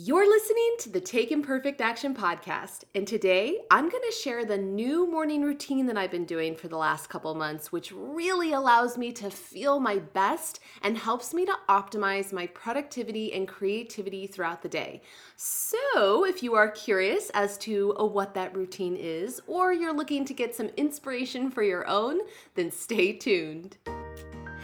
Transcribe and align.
You're 0.00 0.28
listening 0.28 0.76
to 0.78 0.90
the 0.90 1.00
Take 1.00 1.32
Imperfect 1.32 1.80
Action 1.80 2.14
podcast, 2.14 2.84
and 2.94 3.04
today 3.04 3.58
I'm 3.68 3.88
going 3.88 4.04
to 4.08 4.16
share 4.16 4.44
the 4.44 4.56
new 4.56 5.10
morning 5.10 5.42
routine 5.42 5.86
that 5.86 5.98
I've 5.98 6.12
been 6.12 6.24
doing 6.24 6.54
for 6.54 6.68
the 6.68 6.76
last 6.76 7.08
couple 7.08 7.34
months, 7.34 7.72
which 7.72 7.90
really 7.90 8.52
allows 8.52 8.96
me 8.96 9.10
to 9.14 9.28
feel 9.28 9.80
my 9.80 9.98
best 9.98 10.60
and 10.82 10.96
helps 10.96 11.34
me 11.34 11.44
to 11.46 11.56
optimize 11.68 12.32
my 12.32 12.46
productivity 12.46 13.32
and 13.32 13.48
creativity 13.48 14.28
throughout 14.28 14.62
the 14.62 14.68
day. 14.68 15.02
So, 15.34 16.24
if 16.24 16.44
you 16.44 16.54
are 16.54 16.70
curious 16.70 17.30
as 17.30 17.58
to 17.58 17.92
what 17.98 18.34
that 18.34 18.56
routine 18.56 18.94
is, 18.94 19.40
or 19.48 19.72
you're 19.72 19.92
looking 19.92 20.24
to 20.26 20.32
get 20.32 20.54
some 20.54 20.70
inspiration 20.76 21.50
for 21.50 21.64
your 21.64 21.88
own, 21.88 22.20
then 22.54 22.70
stay 22.70 23.14
tuned. 23.14 23.78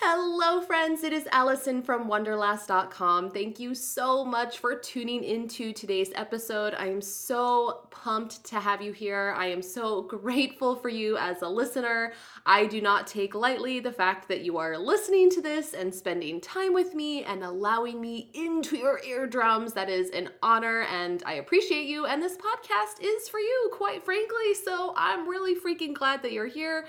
Hello, 0.00 0.60
friends. 0.60 1.02
It 1.02 1.12
is 1.12 1.26
Allison 1.32 1.82
from 1.82 2.08
Wonderlast.com. 2.08 3.32
Thank 3.32 3.58
you 3.58 3.74
so 3.74 4.24
much 4.24 4.60
for 4.60 4.76
tuning 4.76 5.24
into 5.24 5.72
today's 5.72 6.12
episode. 6.14 6.72
I 6.78 6.86
am 6.86 7.00
so 7.00 7.88
pumped 7.90 8.44
to 8.44 8.60
have 8.60 8.80
you 8.80 8.92
here. 8.92 9.34
I 9.36 9.46
am 9.46 9.60
so 9.60 10.02
grateful 10.02 10.76
for 10.76 10.88
you 10.88 11.16
as 11.16 11.42
a 11.42 11.48
listener. 11.48 12.12
I 12.46 12.66
do 12.66 12.80
not 12.80 13.08
take 13.08 13.34
lightly 13.34 13.80
the 13.80 13.90
fact 13.90 14.28
that 14.28 14.42
you 14.42 14.56
are 14.56 14.78
listening 14.78 15.30
to 15.30 15.42
this 15.42 15.74
and 15.74 15.92
spending 15.92 16.40
time 16.40 16.74
with 16.74 16.94
me 16.94 17.24
and 17.24 17.42
allowing 17.42 18.00
me 18.00 18.30
into 18.34 18.76
your 18.76 19.00
eardrums. 19.04 19.72
That 19.72 19.90
is 19.90 20.10
an 20.10 20.30
honor, 20.44 20.82
and 20.92 21.24
I 21.26 21.34
appreciate 21.34 21.88
you. 21.88 22.06
And 22.06 22.22
this 22.22 22.36
podcast 22.36 23.02
is 23.02 23.28
for 23.28 23.40
you, 23.40 23.70
quite 23.72 24.04
frankly. 24.04 24.54
So 24.64 24.94
I'm 24.96 25.28
really 25.28 25.56
freaking 25.56 25.92
glad 25.92 26.22
that 26.22 26.30
you're 26.30 26.46
here. 26.46 26.86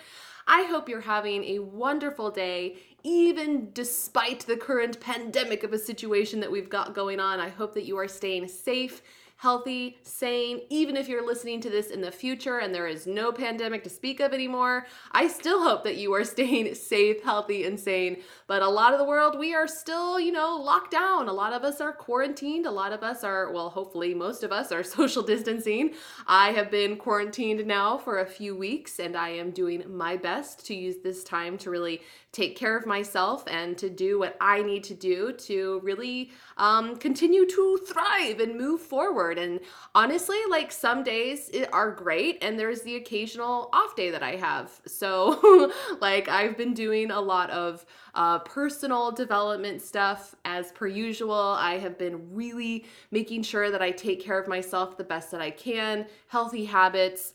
I 0.51 0.63
hope 0.63 0.89
you're 0.89 0.99
having 0.99 1.43
a 1.43 1.59
wonderful 1.59 2.31
day 2.31 2.77
even 3.03 3.69
despite 3.73 4.41
the 4.41 4.57
current 4.57 4.99
pandemic 4.99 5.63
of 5.63 5.73
a 5.73 5.79
situation 5.79 6.39
that 6.39 6.51
we've 6.51 6.69
got 6.69 6.93
going 6.93 7.19
on. 7.19 7.39
I 7.39 7.49
hope 7.49 7.73
that 7.73 7.85
you 7.85 7.97
are 7.97 8.07
staying 8.07 8.47
safe 8.47 9.01
healthy, 9.39 9.97
sane, 10.03 10.59
even 10.69 10.97
if 10.97 11.07
you're 11.07 11.25
listening 11.25 11.61
to 11.61 11.69
this 11.69 11.91
in 11.91 12.01
the 12.01 12.11
future 12.11 12.59
and 12.59 12.75
there 12.75 12.87
is 12.87 13.07
no 13.07 13.31
pandemic 13.31 13.81
to 13.85 13.89
speak 13.89 14.19
of 14.19 14.33
anymore. 14.33 14.85
I 15.13 15.29
still 15.29 15.63
hope 15.63 15.85
that 15.85 15.95
you 15.95 16.13
are 16.13 16.25
staying 16.25 16.75
safe, 16.75 17.23
healthy, 17.23 17.63
and 17.63 17.79
sane. 17.79 18.17
But 18.47 18.61
a 18.61 18.67
lot 18.67 18.91
of 18.91 18.99
the 18.99 19.05
world, 19.05 19.39
we 19.39 19.55
are 19.55 19.65
still, 19.65 20.19
you 20.19 20.33
know, 20.33 20.57
locked 20.57 20.91
down. 20.91 21.29
A 21.29 21.33
lot 21.33 21.53
of 21.53 21.63
us 21.63 21.79
are 21.79 21.93
quarantined. 21.93 22.65
A 22.65 22.71
lot 22.71 22.91
of 22.91 23.01
us 23.01 23.23
are, 23.23 23.53
well, 23.53 23.69
hopefully, 23.69 24.13
most 24.13 24.43
of 24.43 24.51
us 24.51 24.73
are 24.73 24.83
social 24.99 25.23
distancing. 25.23 25.93
I 26.27 26.51
have 26.51 26.69
been 26.69 26.97
quarantined 26.97 27.65
now 27.65 27.97
for 27.97 28.19
a 28.19 28.25
few 28.25 28.57
weeks 28.57 28.99
and 28.99 29.15
I 29.15 29.29
am 29.29 29.51
doing 29.51 29.85
my 29.87 30.17
best 30.17 30.65
to 30.65 30.75
use 30.75 30.97
this 31.01 31.23
time 31.23 31.57
to 31.59 31.69
really 31.69 32.01
take 32.31 32.55
care 32.55 32.77
of 32.77 32.85
myself 32.85 33.43
and 33.47 33.77
to 33.77 33.89
do 33.89 34.19
what 34.19 34.37
I 34.39 34.61
need 34.61 34.83
to 34.85 34.93
do 34.93 35.33
to 35.33 35.79
really 35.83 36.31
um, 36.57 36.95
continue 36.97 37.47
to 37.47 37.79
thrive 37.87 38.39
and 38.39 38.55
move 38.55 38.81
forward. 38.81 39.39
And 39.39 39.59
honestly, 39.95 40.37
like 40.49 40.71
some 40.71 41.03
days 41.03 41.49
are 41.73 41.91
great, 41.91 42.37
and 42.43 42.57
there's 42.57 42.81
the 42.81 42.97
occasional 42.97 43.69
off 43.73 43.95
day 43.95 44.11
that 44.11 44.23
I 44.23 44.35
have. 44.35 44.79
So, 44.99 45.71
like, 46.01 46.27
I've 46.27 46.57
been 46.57 46.73
doing 46.73 47.09
a 47.09 47.21
lot 47.21 47.49
of 47.51 47.85
uh, 48.15 48.39
personal 48.39 49.11
development 49.11 49.81
stuff 49.81 50.35
as 50.43 50.73
per 50.73 50.87
usual. 50.87 51.55
I 51.57 51.77
have 51.77 51.97
been 51.97 52.35
really 52.35 52.85
making 53.11 53.43
sure 53.43 53.71
that 53.71 53.81
I 53.81 53.91
take 53.91 54.21
care 54.21 54.37
of 54.37 54.47
myself 54.47 54.97
the 54.97 55.05
best 55.05 55.31
that 55.31 55.41
I 55.41 55.51
can, 55.51 56.05
healthy 56.27 56.65
habits 56.65 57.33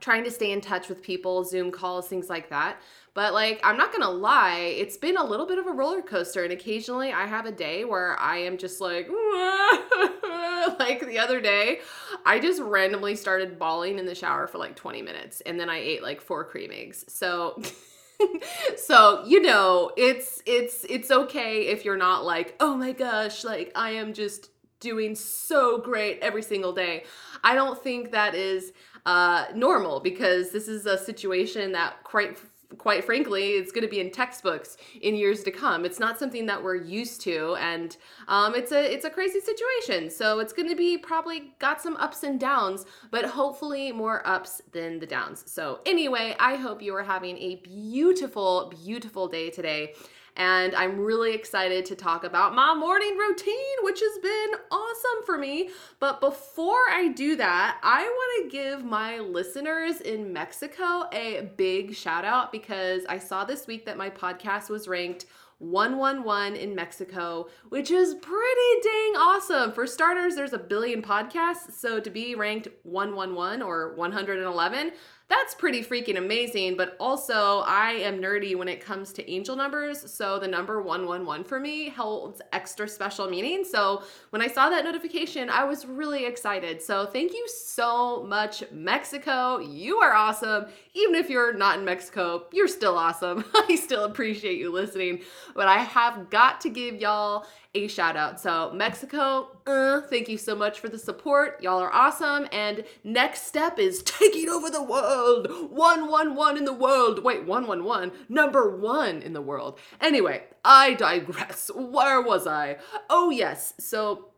trying 0.00 0.24
to 0.24 0.30
stay 0.30 0.52
in 0.52 0.60
touch 0.60 0.88
with 0.88 1.02
people, 1.02 1.44
Zoom 1.44 1.70
calls, 1.70 2.08
things 2.08 2.30
like 2.30 2.48
that. 2.50 2.80
But 3.14 3.34
like, 3.34 3.60
I'm 3.62 3.76
not 3.76 3.92
gonna 3.92 4.10
lie, 4.10 4.74
it's 4.78 4.96
been 4.96 5.16
a 5.16 5.24
little 5.24 5.46
bit 5.46 5.58
of 5.58 5.66
a 5.66 5.72
roller 5.72 6.02
coaster. 6.02 6.44
And 6.44 6.52
occasionally 6.52 7.12
I 7.12 7.26
have 7.26 7.46
a 7.46 7.52
day 7.52 7.84
where 7.84 8.18
I 8.18 8.38
am 8.38 8.56
just 8.56 8.80
like, 8.80 9.08
like 10.78 11.06
the 11.06 11.18
other 11.18 11.40
day, 11.40 11.80
I 12.24 12.38
just 12.40 12.60
randomly 12.62 13.16
started 13.16 13.58
bawling 13.58 13.98
in 13.98 14.06
the 14.06 14.14
shower 14.14 14.46
for 14.46 14.58
like 14.58 14.76
20 14.76 15.02
minutes. 15.02 15.42
And 15.42 15.60
then 15.60 15.68
I 15.68 15.78
ate 15.78 16.02
like 16.02 16.20
four 16.20 16.44
cream 16.44 16.70
eggs. 16.72 17.04
So. 17.08 17.60
so 18.76 19.24
you 19.26 19.42
know 19.42 19.90
it's 19.96 20.42
it's 20.46 20.84
it's 20.88 21.10
okay 21.10 21.66
if 21.66 21.84
you're 21.84 21.96
not 21.96 22.24
like 22.24 22.54
oh 22.60 22.76
my 22.76 22.92
gosh 22.92 23.42
like 23.42 23.72
i 23.74 23.90
am 23.90 24.12
just 24.12 24.50
doing 24.78 25.16
so 25.16 25.78
great 25.78 26.20
every 26.20 26.42
single 26.42 26.72
day 26.72 27.02
i 27.42 27.52
don't 27.52 27.82
think 27.82 28.12
that 28.12 28.36
is 28.36 28.72
uh, 29.06 29.46
normal 29.54 29.98
because 29.98 30.52
this 30.52 30.68
is 30.68 30.86
a 30.86 30.96
situation 30.96 31.72
that 31.72 31.96
quite 32.04 32.38
quite 32.78 33.04
frankly, 33.04 33.50
it's 33.50 33.72
going 33.72 33.82
to 33.82 33.90
be 33.90 34.00
in 34.00 34.10
textbooks 34.10 34.76
in 35.00 35.14
years 35.14 35.42
to 35.44 35.50
come. 35.50 35.84
It's 35.84 36.00
not 36.00 36.18
something 36.18 36.46
that 36.46 36.62
we're 36.62 36.76
used 36.76 37.20
to, 37.22 37.56
and 37.56 37.96
um, 38.28 38.54
it's 38.54 38.72
a 38.72 38.92
it's 38.92 39.04
a 39.04 39.10
crazy 39.10 39.40
situation. 39.40 40.10
So 40.10 40.40
it's 40.40 40.52
going 40.52 40.68
to 40.68 40.76
be 40.76 40.98
probably 40.98 41.54
got 41.58 41.80
some 41.80 41.96
ups 41.96 42.22
and 42.22 42.38
downs, 42.38 42.86
but 43.10 43.24
hopefully 43.24 43.92
more 43.92 44.26
ups 44.26 44.62
than 44.72 44.98
the 44.98 45.06
downs. 45.06 45.44
So 45.46 45.80
anyway, 45.86 46.36
I 46.38 46.56
hope 46.56 46.82
you 46.82 46.94
are 46.94 47.02
having 47.02 47.38
a 47.38 47.56
beautiful, 47.56 48.72
beautiful 48.84 49.28
day 49.28 49.50
today 49.50 49.94
and 50.36 50.74
I'm 50.74 50.98
really 50.98 51.34
excited 51.34 51.84
to 51.86 51.96
talk 51.96 52.24
about 52.24 52.54
my 52.54 52.74
morning 52.74 53.16
routine, 53.16 53.76
which 53.82 54.00
has 54.00 54.18
been 54.18 54.60
awesome 54.70 55.26
for 55.26 55.36
me. 55.36 55.70
But 56.00 56.20
before 56.20 56.88
I 56.90 57.08
do 57.14 57.36
that, 57.36 57.78
I 57.82 58.02
want 58.02 58.50
to 58.50 58.56
give 58.56 58.84
my 58.84 59.18
listeners 59.18 60.00
in 60.00 60.32
Mexico 60.32 61.08
a 61.12 61.50
big 61.56 61.94
shout 61.94 62.24
out 62.24 62.50
because 62.52 63.04
I 63.08 63.18
saw 63.18 63.44
this 63.44 63.66
week 63.66 63.84
that 63.86 63.98
my 63.98 64.08
podcast 64.08 64.70
was 64.70 64.88
ranked 64.88 65.26
111 65.62 66.56
in 66.56 66.74
Mexico, 66.74 67.46
which 67.68 67.92
is 67.92 68.14
pretty 68.14 68.80
dang 68.82 69.16
awesome. 69.16 69.72
For 69.72 69.86
starters, 69.86 70.34
there's 70.34 70.52
a 70.52 70.58
billion 70.58 71.00
podcasts, 71.02 71.72
so 71.74 72.00
to 72.00 72.10
be 72.10 72.34
ranked 72.34 72.66
111 72.82 73.62
or 73.62 73.94
111, 73.94 74.92
that's 75.32 75.54
pretty 75.54 75.82
freaking 75.82 76.18
amazing. 76.18 76.76
But 76.76 76.94
also, 77.00 77.60
I 77.60 77.92
am 77.92 78.20
nerdy 78.20 78.54
when 78.54 78.68
it 78.68 78.80
comes 78.80 79.14
to 79.14 79.30
angel 79.30 79.56
numbers. 79.56 80.12
So 80.12 80.38
the 80.38 80.46
number 80.46 80.82
111 80.82 81.44
for 81.44 81.58
me 81.58 81.88
holds 81.88 82.42
extra 82.52 82.86
special 82.86 83.30
meaning. 83.30 83.64
So 83.64 84.02
when 84.30 84.42
I 84.42 84.46
saw 84.46 84.68
that 84.68 84.84
notification, 84.84 85.48
I 85.48 85.64
was 85.64 85.86
really 85.86 86.26
excited. 86.26 86.82
So 86.82 87.06
thank 87.06 87.32
you 87.32 87.48
so 87.48 88.22
much, 88.24 88.62
Mexico. 88.70 89.58
You 89.58 89.96
are 89.98 90.12
awesome. 90.12 90.66
Even 90.92 91.14
if 91.14 91.30
you're 91.30 91.54
not 91.54 91.78
in 91.78 91.84
Mexico, 91.86 92.44
you're 92.52 92.68
still 92.68 92.98
awesome. 92.98 93.42
I 93.54 93.76
still 93.76 94.04
appreciate 94.04 94.58
you 94.58 94.70
listening. 94.70 95.22
But 95.54 95.66
I 95.66 95.78
have 95.78 96.28
got 96.28 96.60
to 96.60 96.68
give 96.68 96.96
y'all 96.96 97.46
a 97.74 97.88
shout 97.88 98.16
out. 98.16 98.38
So, 98.38 98.70
Mexico, 98.74 99.56
uh, 99.66 100.02
thank 100.02 100.28
you 100.28 100.36
so 100.36 100.54
much 100.54 100.78
for 100.78 100.88
the 100.88 100.98
support. 100.98 101.62
Y'all 101.62 101.80
are 101.80 101.92
awesome. 101.92 102.46
And 102.52 102.84
next 103.02 103.46
step 103.46 103.78
is 103.78 104.02
taking 104.02 104.48
over 104.48 104.68
the 104.68 104.82
world. 104.82 105.48
111 105.70 106.58
in 106.58 106.64
the 106.64 106.72
world. 106.72 107.24
Wait, 107.24 107.46
111, 107.46 108.12
number 108.28 108.76
one 108.76 109.22
in 109.22 109.32
the 109.32 109.40
world. 109.40 109.78
Anyway, 110.00 110.44
I 110.64 110.94
digress. 110.94 111.70
Where 111.74 112.20
was 112.20 112.46
I? 112.46 112.76
Oh, 113.08 113.30
yes. 113.30 113.74
So, 113.78 114.28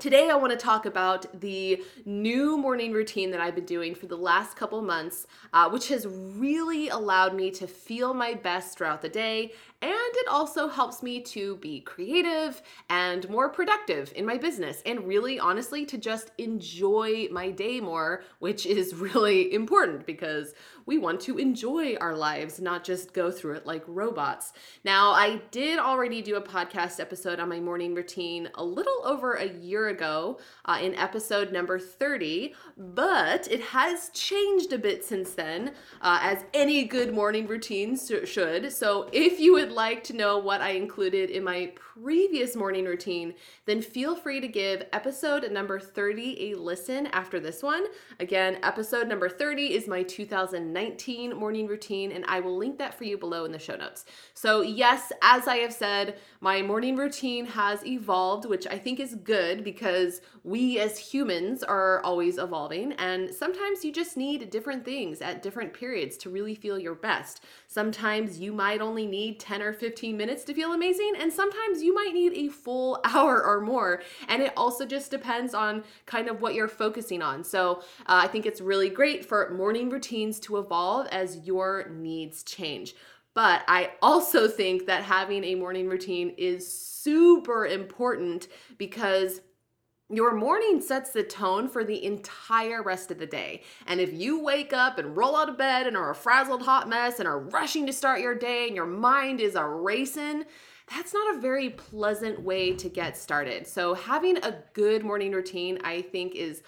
Today, 0.00 0.28
I 0.28 0.34
want 0.34 0.50
to 0.50 0.58
talk 0.58 0.86
about 0.86 1.40
the 1.40 1.80
new 2.04 2.58
morning 2.58 2.90
routine 2.92 3.30
that 3.30 3.40
I've 3.40 3.54
been 3.54 3.64
doing 3.64 3.94
for 3.94 4.06
the 4.06 4.16
last 4.16 4.56
couple 4.56 4.82
months, 4.82 5.28
uh, 5.52 5.70
which 5.70 5.86
has 5.86 6.04
really 6.08 6.88
allowed 6.88 7.36
me 7.36 7.52
to 7.52 7.68
feel 7.68 8.12
my 8.12 8.34
best 8.34 8.76
throughout 8.76 9.02
the 9.02 9.08
day 9.08 9.52
And 9.84 9.92
it 9.92 10.28
also 10.28 10.66
helps 10.66 11.02
me 11.02 11.20
to 11.20 11.56
be 11.56 11.80
creative 11.80 12.62
and 12.88 13.28
more 13.28 13.50
productive 13.50 14.14
in 14.16 14.24
my 14.24 14.38
business 14.38 14.82
and 14.86 15.06
really 15.06 15.38
honestly 15.38 15.84
to 15.84 15.98
just 15.98 16.30
enjoy 16.38 17.28
my 17.30 17.50
day 17.50 17.80
more, 17.80 18.22
which 18.38 18.64
is 18.64 18.94
really 18.94 19.52
important 19.52 20.06
because 20.06 20.54
we 20.86 20.96
want 20.96 21.20
to 21.20 21.36
enjoy 21.36 21.96
our 21.96 22.16
lives, 22.16 22.60
not 22.60 22.82
just 22.82 23.12
go 23.12 23.30
through 23.30 23.56
it 23.56 23.66
like 23.66 23.82
robots. 23.86 24.54
Now, 24.84 25.12
I 25.12 25.42
did 25.50 25.78
already 25.78 26.22
do 26.22 26.36
a 26.36 26.42
podcast 26.42 26.98
episode 26.98 27.38
on 27.38 27.50
my 27.50 27.60
morning 27.60 27.94
routine 27.94 28.48
a 28.54 28.64
little 28.64 29.02
over 29.04 29.34
a 29.34 29.48
year 29.48 29.88
ago 29.88 30.38
uh, 30.64 30.78
in 30.80 30.94
episode 30.94 31.52
number 31.52 31.78
30, 31.78 32.54
but 32.78 33.48
it 33.50 33.60
has 33.60 34.08
changed 34.10 34.72
a 34.72 34.78
bit 34.78 35.04
since 35.04 35.32
then, 35.34 35.72
uh, 36.00 36.20
as 36.22 36.44
any 36.54 36.84
good 36.84 37.12
morning 37.12 37.46
routine 37.46 37.98
should. 38.24 38.72
So, 38.72 39.08
if 39.12 39.40
you 39.40 39.52
would 39.54 39.73
like 39.74 40.04
to 40.04 40.12
know 40.12 40.38
what 40.38 40.60
I 40.60 40.70
included 40.70 41.30
in 41.30 41.42
my 41.42 41.72
previous 41.74 42.54
morning 42.54 42.84
routine, 42.84 43.34
then 43.66 43.82
feel 43.82 44.14
free 44.14 44.40
to 44.40 44.48
give 44.48 44.84
episode 44.92 45.50
number 45.50 45.80
30 45.80 46.52
a 46.52 46.58
listen 46.58 47.06
after 47.08 47.40
this 47.40 47.62
one. 47.62 47.86
Again, 48.20 48.58
episode 48.62 49.08
number 49.08 49.28
30 49.28 49.74
is 49.74 49.88
my 49.88 50.02
2019 50.02 51.36
morning 51.36 51.66
routine, 51.66 52.12
and 52.12 52.24
I 52.28 52.40
will 52.40 52.56
link 52.56 52.78
that 52.78 52.94
for 52.94 53.04
you 53.04 53.18
below 53.18 53.44
in 53.44 53.52
the 53.52 53.58
show 53.58 53.76
notes. 53.76 54.04
So, 54.34 54.62
yes, 54.62 55.12
as 55.22 55.48
I 55.48 55.56
have 55.56 55.72
said, 55.72 56.18
my 56.40 56.62
morning 56.62 56.96
routine 56.96 57.46
has 57.46 57.84
evolved, 57.84 58.46
which 58.46 58.66
I 58.66 58.78
think 58.78 59.00
is 59.00 59.16
good 59.16 59.64
because 59.64 60.20
we 60.44 60.78
as 60.78 60.98
humans 60.98 61.62
are 61.62 62.00
always 62.02 62.38
evolving, 62.38 62.92
and 62.92 63.34
sometimes 63.34 63.84
you 63.84 63.92
just 63.92 64.16
need 64.16 64.50
different 64.50 64.84
things 64.84 65.20
at 65.20 65.42
different 65.42 65.74
periods 65.74 66.16
to 66.18 66.30
really 66.30 66.54
feel 66.54 66.78
your 66.78 66.94
best. 66.94 67.42
Sometimes 67.66 68.38
you 68.38 68.52
might 68.52 68.80
only 68.80 69.06
need 69.06 69.40
10 69.40 69.62
or 69.64 69.72
15 69.72 70.16
minutes 70.16 70.44
to 70.44 70.54
feel 70.54 70.72
amazing, 70.72 71.12
and 71.18 71.32
sometimes 71.32 71.82
you 71.82 71.94
might 71.94 72.12
need 72.14 72.32
a 72.34 72.48
full 72.48 73.00
hour 73.04 73.44
or 73.44 73.60
more. 73.60 74.02
And 74.28 74.42
it 74.42 74.52
also 74.56 74.86
just 74.86 75.10
depends 75.10 75.54
on 75.54 75.84
kind 76.06 76.28
of 76.28 76.40
what 76.40 76.54
you're 76.54 76.68
focusing 76.68 77.22
on. 77.22 77.42
So 77.44 77.82
uh, 78.06 78.22
I 78.24 78.28
think 78.28 78.46
it's 78.46 78.60
really 78.60 78.90
great 78.90 79.24
for 79.24 79.50
morning 79.50 79.90
routines 79.90 80.38
to 80.40 80.58
evolve 80.58 81.06
as 81.08 81.38
your 81.46 81.88
needs 81.90 82.42
change. 82.42 82.94
But 83.34 83.64
I 83.66 83.92
also 84.00 84.46
think 84.46 84.86
that 84.86 85.02
having 85.02 85.42
a 85.42 85.56
morning 85.56 85.88
routine 85.88 86.34
is 86.38 86.72
super 86.72 87.66
important 87.66 88.46
because 88.78 89.40
your 90.10 90.34
morning 90.34 90.80
sets 90.80 91.10
the 91.10 91.22
tone 91.22 91.68
for 91.68 91.82
the 91.82 92.04
entire 92.04 92.82
rest 92.82 93.10
of 93.10 93.18
the 93.18 93.26
day. 93.26 93.62
And 93.86 94.00
if 94.00 94.12
you 94.12 94.42
wake 94.42 94.72
up 94.72 94.98
and 94.98 95.16
roll 95.16 95.34
out 95.34 95.48
of 95.48 95.56
bed 95.56 95.86
and 95.86 95.96
are 95.96 96.10
a 96.10 96.14
frazzled 96.14 96.62
hot 96.62 96.88
mess 96.88 97.18
and 97.18 97.28
are 97.28 97.40
rushing 97.40 97.86
to 97.86 97.92
start 97.92 98.20
your 98.20 98.34
day 98.34 98.66
and 98.66 98.76
your 98.76 98.86
mind 98.86 99.40
is 99.40 99.54
a 99.54 99.64
racing, 99.64 100.44
that's 100.94 101.14
not 101.14 101.36
a 101.36 101.40
very 101.40 101.70
pleasant 101.70 102.42
way 102.42 102.74
to 102.74 102.88
get 102.90 103.16
started. 103.16 103.66
So 103.66 103.94
having 103.94 104.36
a 104.38 104.62
good 104.74 105.02
morning 105.02 105.32
routine, 105.32 105.78
I 105.82 106.02
think 106.02 106.34
is 106.34 106.62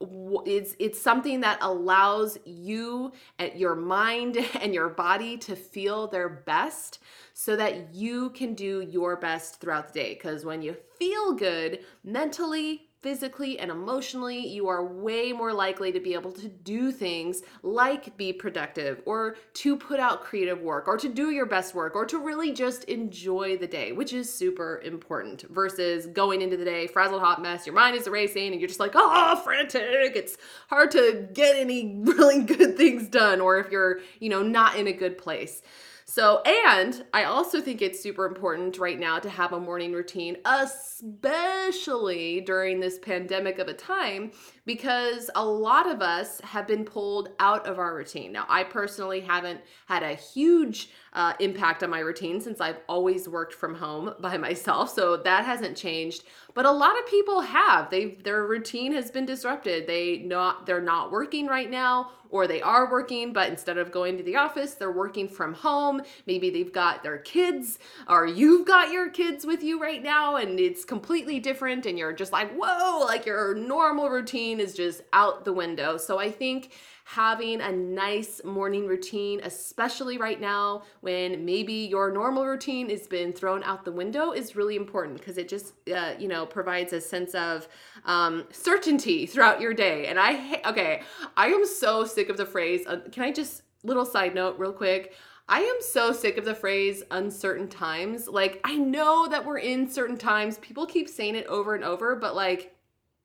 it's 0.00 0.74
it's 0.78 1.00
something 1.00 1.40
that 1.40 1.58
allows 1.60 2.38
you 2.44 3.12
and 3.38 3.52
your 3.54 3.74
mind 3.74 4.38
and 4.60 4.74
your 4.74 4.88
body 4.88 5.36
to 5.38 5.54
feel 5.54 6.06
their 6.06 6.28
best 6.28 7.00
so 7.34 7.56
that 7.56 7.94
you 7.94 8.30
can 8.30 8.54
do 8.54 8.80
your 8.80 9.16
best 9.16 9.60
throughout 9.60 9.92
the 9.92 10.00
day. 10.00 10.14
Because 10.14 10.44
when 10.44 10.62
you 10.62 10.76
feel 10.98 11.32
good 11.32 11.80
mentally 12.04 12.89
physically 13.02 13.58
and 13.58 13.70
emotionally, 13.70 14.46
you 14.46 14.68
are 14.68 14.84
way 14.84 15.32
more 15.32 15.52
likely 15.52 15.90
to 15.92 16.00
be 16.00 16.12
able 16.14 16.32
to 16.32 16.48
do 16.48 16.92
things 16.92 17.42
like 17.62 18.16
be 18.16 18.32
productive 18.32 19.00
or 19.06 19.36
to 19.54 19.76
put 19.76 19.98
out 19.98 20.22
creative 20.22 20.60
work 20.60 20.86
or 20.86 20.96
to 20.98 21.08
do 21.08 21.30
your 21.30 21.46
best 21.46 21.74
work 21.74 21.94
or 21.94 22.04
to 22.04 22.18
really 22.18 22.52
just 22.52 22.84
enjoy 22.84 23.56
the 23.56 23.66
day, 23.66 23.92
which 23.92 24.12
is 24.12 24.32
super 24.32 24.80
important 24.84 25.42
versus 25.50 26.06
going 26.06 26.42
into 26.42 26.56
the 26.56 26.64
day 26.64 26.86
frazzled 26.86 27.22
hot 27.22 27.40
mess. 27.40 27.66
Your 27.66 27.74
mind 27.74 27.96
is 27.96 28.06
racing 28.06 28.52
and 28.52 28.60
you're 28.60 28.68
just 28.68 28.80
like, 28.80 28.92
oh, 28.94 29.40
frantic. 29.44 30.14
It's 30.14 30.36
hard 30.68 30.90
to 30.92 31.28
get 31.32 31.56
any 31.56 32.00
really 32.04 32.42
good 32.42 32.76
things 32.76 33.08
done 33.08 33.40
or 33.40 33.58
if 33.58 33.70
you're, 33.70 34.00
you 34.18 34.28
know, 34.28 34.42
not 34.42 34.76
in 34.76 34.86
a 34.86 34.92
good 34.92 35.16
place. 35.16 35.62
So, 36.10 36.42
and 36.42 37.04
I 37.14 37.22
also 37.22 37.60
think 37.60 37.80
it's 37.80 38.02
super 38.02 38.26
important 38.26 38.78
right 38.78 38.98
now 38.98 39.20
to 39.20 39.30
have 39.30 39.52
a 39.52 39.60
morning 39.60 39.92
routine, 39.92 40.38
especially 40.44 42.40
during 42.40 42.80
this 42.80 42.98
pandemic 42.98 43.60
of 43.60 43.68
a 43.68 43.74
time, 43.74 44.32
because 44.70 45.28
a 45.34 45.44
lot 45.44 45.90
of 45.90 46.00
us 46.00 46.40
have 46.42 46.64
been 46.64 46.84
pulled 46.84 47.30
out 47.40 47.66
of 47.66 47.80
our 47.80 47.92
routine. 47.92 48.30
Now, 48.30 48.46
I 48.48 48.62
personally 48.62 49.18
haven't 49.18 49.60
had 49.86 50.04
a 50.04 50.14
huge 50.14 50.90
uh, 51.12 51.32
impact 51.40 51.82
on 51.82 51.90
my 51.90 51.98
routine 51.98 52.40
since 52.40 52.60
I've 52.60 52.78
always 52.88 53.28
worked 53.28 53.52
from 53.52 53.74
home 53.74 54.14
by 54.20 54.38
myself, 54.38 54.90
so 54.90 55.16
that 55.16 55.44
hasn't 55.44 55.76
changed. 55.76 56.22
But 56.54 56.66
a 56.66 56.70
lot 56.70 56.96
of 56.96 57.04
people 57.08 57.40
have. 57.40 57.90
They 57.90 58.14
their 58.22 58.46
routine 58.46 58.92
has 58.92 59.10
been 59.10 59.26
disrupted. 59.26 59.88
They 59.88 60.18
not 60.18 60.66
they're 60.66 60.80
not 60.80 61.10
working 61.10 61.48
right 61.48 61.68
now 61.68 62.12
or 62.30 62.46
they 62.46 62.62
are 62.62 62.90
working, 62.90 63.32
but 63.32 63.48
instead 63.48 63.76
of 63.76 63.90
going 63.90 64.16
to 64.16 64.22
the 64.22 64.36
office, 64.36 64.74
they're 64.74 64.92
working 64.92 65.28
from 65.28 65.52
home. 65.52 66.00
Maybe 66.26 66.50
they've 66.50 66.72
got 66.72 67.02
their 67.02 67.18
kids, 67.18 67.78
or 68.08 68.26
you've 68.26 68.66
got 68.66 68.92
your 68.92 69.10
kids 69.10 69.44
with 69.44 69.62
you 69.62 69.80
right 69.80 70.02
now, 70.02 70.36
and 70.36 70.58
it's 70.60 70.84
completely 70.84 71.40
different, 71.40 71.86
and 71.86 71.98
you're 71.98 72.12
just 72.12 72.32
like, 72.32 72.52
whoa, 72.52 73.04
like 73.04 73.26
your 73.26 73.54
normal 73.54 74.08
routine 74.08 74.59
is 74.60 74.74
just 74.74 75.02
out 75.12 75.44
the 75.44 75.52
window. 75.52 75.96
So 75.96 76.20
I 76.20 76.30
think 76.30 76.72
having 77.04 77.60
a 77.60 77.72
nice 77.72 78.40
morning 78.44 78.86
routine, 78.86 79.40
especially 79.42 80.16
right 80.16 80.40
now 80.40 80.84
when 81.00 81.44
maybe 81.44 81.72
your 81.72 82.12
normal 82.12 82.46
routine 82.46 82.88
has 82.88 83.08
been 83.08 83.32
thrown 83.32 83.64
out 83.64 83.84
the 83.84 83.90
window, 83.90 84.30
is 84.30 84.54
really 84.54 84.76
important 84.76 85.18
because 85.18 85.36
it 85.36 85.48
just, 85.48 85.72
uh, 85.90 86.12
you 86.20 86.28
know, 86.28 86.46
provides 86.46 86.92
a 86.92 87.00
sense 87.00 87.34
of 87.34 87.66
um, 88.04 88.46
certainty 88.52 89.26
throughout 89.26 89.60
your 89.60 89.74
day. 89.74 90.06
And 90.06 90.20
I, 90.20 90.62
okay, 90.66 91.02
I 91.36 91.48
am 91.48 91.66
so 91.66 92.04
sick 92.04 92.28
of 92.28 92.36
the 92.36 92.46
phrase. 92.46 92.86
Uh, 92.86 93.00
can 93.10 93.24
I 93.24 93.32
just, 93.32 93.62
little 93.82 94.06
side 94.06 94.34
note, 94.34 94.56
real 94.56 94.72
quick? 94.72 95.14
I 95.48 95.62
am 95.62 95.78
so 95.80 96.12
sick 96.12 96.38
of 96.38 96.44
the 96.44 96.54
phrase 96.54 97.02
uncertain 97.10 97.66
times. 97.66 98.28
Like, 98.28 98.60
I 98.62 98.76
know 98.76 99.26
that 99.26 99.44
we're 99.44 99.58
in 99.58 99.90
certain 99.90 100.16
times. 100.16 100.58
People 100.58 100.86
keep 100.86 101.08
saying 101.08 101.34
it 101.34 101.46
over 101.46 101.74
and 101.74 101.82
over, 101.82 102.14
but 102.14 102.36
like, 102.36 102.72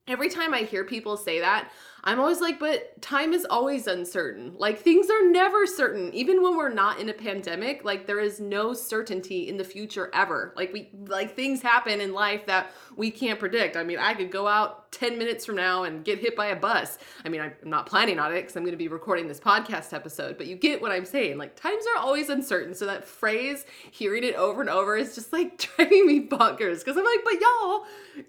every 0.08 0.30
time 0.30 0.54
I 0.54 0.60
hear 0.60 0.84
people 0.84 1.18
say 1.18 1.40
that, 1.40 1.72
I'm 2.08 2.20
always 2.20 2.40
like, 2.40 2.60
but 2.60 3.02
time 3.02 3.34
is 3.34 3.48
always 3.50 3.88
uncertain. 3.88 4.54
Like 4.60 4.80
things 4.80 5.10
are 5.10 5.28
never 5.28 5.66
certain. 5.66 6.14
Even 6.14 6.44
when 6.44 6.56
we're 6.56 6.70
not 6.70 7.00
in 7.00 7.10
a 7.10 7.14
pandemic, 7.14 7.84
like 7.84 8.06
there 8.06 8.20
is 8.20 8.40
no 8.40 8.74
certainty 8.74 9.50
in 9.50 9.58
the 9.58 9.64
future 9.64 10.12
ever. 10.14 10.54
Like 10.56 10.72
we 10.72 10.92
like 11.08 11.36
things 11.36 11.64
happen 11.64 12.00
in 12.02 12.14
life 12.14 12.46
that 12.46 12.70
we 12.96 13.10
can't 13.10 13.40
predict. 13.40 13.76
I 13.76 13.84
mean, 13.84 13.98
I 13.98 14.14
could 14.14 14.32
go 14.32 14.48
out 14.48 14.92
10 14.92 15.18
minutes 15.18 15.48
from 15.48 15.56
now 15.56 15.84
and 15.84 16.06
get 16.06 16.20
hit 16.20 16.36
by 16.36 16.48
a 16.48 16.56
bus. 16.56 17.00
I 17.26 17.30
mean, 17.30 17.42
I'm 17.42 17.54
not 17.64 17.88
planning 17.88 18.20
on 18.20 18.32
it 18.32 18.42
because 18.42 18.56
I'm 18.56 18.64
going 18.64 18.74
to 18.74 18.78
be 18.78 18.88
recording 18.88 19.28
this 19.28 19.40
podcast 19.40 19.92
episode, 19.92 20.38
but 20.38 20.46
you 20.46 20.56
get 20.56 20.84
what 20.84 20.92
I'm 20.92 21.06
saying. 21.06 21.40
Like 21.40 21.56
times 21.56 21.86
are 21.96 22.02
always 22.02 22.30
uncertain. 22.30 22.76
So 22.76 22.86
that 22.86 23.06
phrase, 23.06 23.66
hearing 23.90 24.24
it 24.24 24.36
over 24.36 24.62
and 24.62 24.70
over 24.70 24.96
is 24.96 25.16
just 25.16 25.34
like 25.34 25.58
driving 25.76 26.06
me 26.06 26.28
bonkers 26.28 26.86
because 26.86 26.98
I'm 26.98 27.04
like, 27.04 27.24
but 27.24 27.42
y'all, 27.42 27.86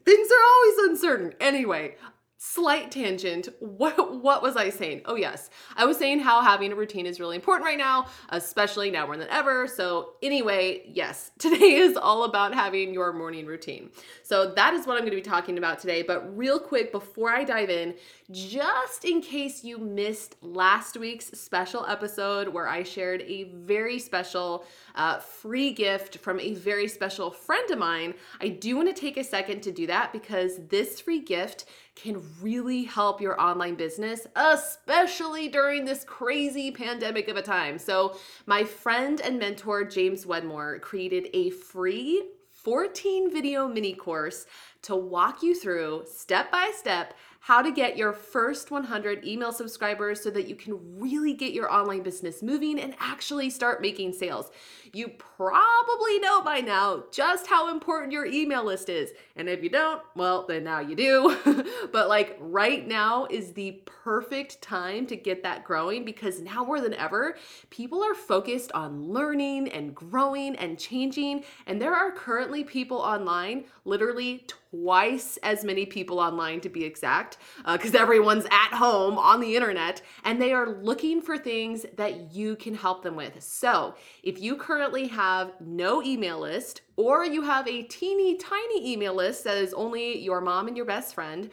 things 0.06 0.28
are 0.30 0.44
always 0.54 0.90
uncertain. 0.90 1.34
Anyway, 1.40 1.96
slight 2.38 2.90
tangent 2.90 3.48
what 3.60 4.20
what 4.22 4.42
was 4.42 4.56
i 4.56 4.68
saying? 4.68 5.02
Oh 5.06 5.14
yes. 5.14 5.50
I 5.76 5.84
was 5.86 5.96
saying 5.96 6.20
how 6.20 6.42
having 6.42 6.72
a 6.72 6.76
routine 6.76 7.06
is 7.06 7.18
really 7.18 7.36
important 7.36 7.64
right 7.64 7.78
now 7.78 8.06
especially 8.30 8.90
now 8.90 9.06
more 9.06 9.16
than 9.16 9.28
ever. 9.28 9.66
So 9.66 10.14
anyway 10.22 10.82
yes 10.86 11.30
today 11.38 11.74
is 11.74 11.96
all 11.96 12.24
about 12.24 12.54
having 12.54 12.92
your 12.92 13.12
morning 13.12 13.46
routine. 13.46 13.90
So 14.22 14.52
that 14.52 14.74
is 14.74 14.86
what 14.86 14.94
i'm 14.94 15.00
going 15.00 15.10
to 15.10 15.16
be 15.16 15.22
talking 15.22 15.58
about 15.58 15.78
today. 15.78 16.02
But 16.02 16.36
real 16.36 16.58
quick 16.58 16.92
before 16.92 17.30
i 17.30 17.44
dive 17.44 17.70
in 17.70 17.94
just 18.30 19.04
in 19.04 19.20
case 19.20 19.62
you 19.62 19.78
missed 19.78 20.36
last 20.42 20.96
week's 20.96 21.26
special 21.26 21.86
episode 21.86 22.48
where 22.48 22.68
i 22.68 22.82
shared 22.82 23.22
a 23.22 23.44
very 23.44 23.98
special 23.98 24.64
uh, 24.96 25.18
free 25.18 25.72
gift 25.72 26.18
from 26.18 26.40
a 26.40 26.54
very 26.54 26.88
special 26.88 27.30
friend 27.30 27.70
of 27.70 27.78
mine 27.78 28.14
i 28.40 28.48
do 28.48 28.76
want 28.76 28.88
to 28.88 29.00
take 29.00 29.16
a 29.16 29.24
second 29.24 29.60
to 29.60 29.70
do 29.70 29.86
that 29.86 30.12
because 30.12 30.58
this 30.68 31.00
free 31.00 31.20
gift 31.20 31.66
can 31.96 32.22
really 32.40 32.84
help 32.84 33.20
your 33.20 33.40
online 33.40 33.74
business, 33.74 34.26
especially 34.36 35.48
during 35.48 35.84
this 35.84 36.04
crazy 36.04 36.70
pandemic 36.70 37.26
of 37.28 37.36
a 37.36 37.42
time. 37.42 37.78
So, 37.78 38.16
my 38.44 38.62
friend 38.64 39.20
and 39.20 39.38
mentor, 39.38 39.82
James 39.84 40.26
Wedmore, 40.26 40.78
created 40.78 41.28
a 41.32 41.50
free 41.50 42.22
14 42.52 43.32
video 43.32 43.66
mini 43.66 43.94
course 43.94 44.46
to 44.86 44.94
walk 44.94 45.42
you 45.42 45.54
through 45.54 46.04
step 46.06 46.50
by 46.50 46.70
step 46.74 47.14
how 47.46 47.62
to 47.62 47.70
get 47.70 47.96
your 47.96 48.12
first 48.12 48.72
100 48.72 49.24
email 49.24 49.52
subscribers 49.52 50.20
so 50.20 50.30
that 50.30 50.48
you 50.48 50.56
can 50.56 50.80
really 50.98 51.32
get 51.32 51.52
your 51.52 51.72
online 51.72 52.02
business 52.02 52.42
moving 52.42 52.80
and 52.80 52.92
actually 52.98 53.48
start 53.50 53.80
making 53.80 54.12
sales. 54.12 54.50
You 54.92 55.06
probably 55.16 56.18
know 56.18 56.42
by 56.42 56.60
now 56.60 57.04
just 57.12 57.46
how 57.46 57.70
important 57.70 58.12
your 58.12 58.26
email 58.26 58.64
list 58.64 58.88
is. 58.88 59.12
And 59.36 59.48
if 59.48 59.62
you 59.62 59.68
don't, 59.68 60.02
well, 60.16 60.44
then 60.48 60.64
now 60.64 60.80
you 60.80 60.96
do. 60.96 61.36
but 61.92 62.08
like 62.08 62.36
right 62.40 62.84
now 62.84 63.28
is 63.30 63.52
the 63.52 63.80
perfect 63.84 64.60
time 64.60 65.06
to 65.06 65.14
get 65.14 65.44
that 65.44 65.62
growing 65.62 66.04
because 66.04 66.40
now 66.40 66.64
more 66.64 66.80
than 66.80 66.94
ever, 66.94 67.36
people 67.70 68.02
are 68.02 68.14
focused 68.14 68.72
on 68.72 69.04
learning 69.04 69.68
and 69.68 69.94
growing 69.94 70.56
and 70.56 70.80
changing. 70.80 71.44
And 71.68 71.80
there 71.80 71.94
are 71.94 72.10
currently 72.10 72.64
people 72.64 72.98
online, 72.98 73.66
literally 73.86 74.44
twice 74.70 75.38
as 75.42 75.64
many 75.64 75.86
people 75.86 76.18
online 76.18 76.60
to 76.60 76.68
be 76.68 76.84
exact, 76.84 77.38
because 77.72 77.94
uh, 77.94 77.98
everyone's 77.98 78.44
at 78.46 78.72
home 78.72 79.16
on 79.16 79.40
the 79.40 79.56
internet 79.56 80.02
and 80.24 80.40
they 80.40 80.52
are 80.52 80.68
looking 80.82 81.22
for 81.22 81.38
things 81.38 81.86
that 81.96 82.34
you 82.34 82.56
can 82.56 82.74
help 82.74 83.02
them 83.02 83.16
with. 83.16 83.42
So 83.42 83.94
if 84.22 84.40
you 84.40 84.56
currently 84.56 85.06
have 85.08 85.52
no 85.60 86.02
email 86.02 86.40
list, 86.40 86.82
or 86.96 87.24
you 87.24 87.42
have 87.42 87.68
a 87.68 87.82
teeny 87.82 88.36
tiny 88.36 88.92
email 88.92 89.14
list 89.14 89.44
that 89.44 89.58
is 89.58 89.74
only 89.74 90.18
your 90.18 90.40
mom 90.40 90.66
and 90.66 90.76
your 90.76 90.86
best 90.86 91.14
friend, 91.14 91.50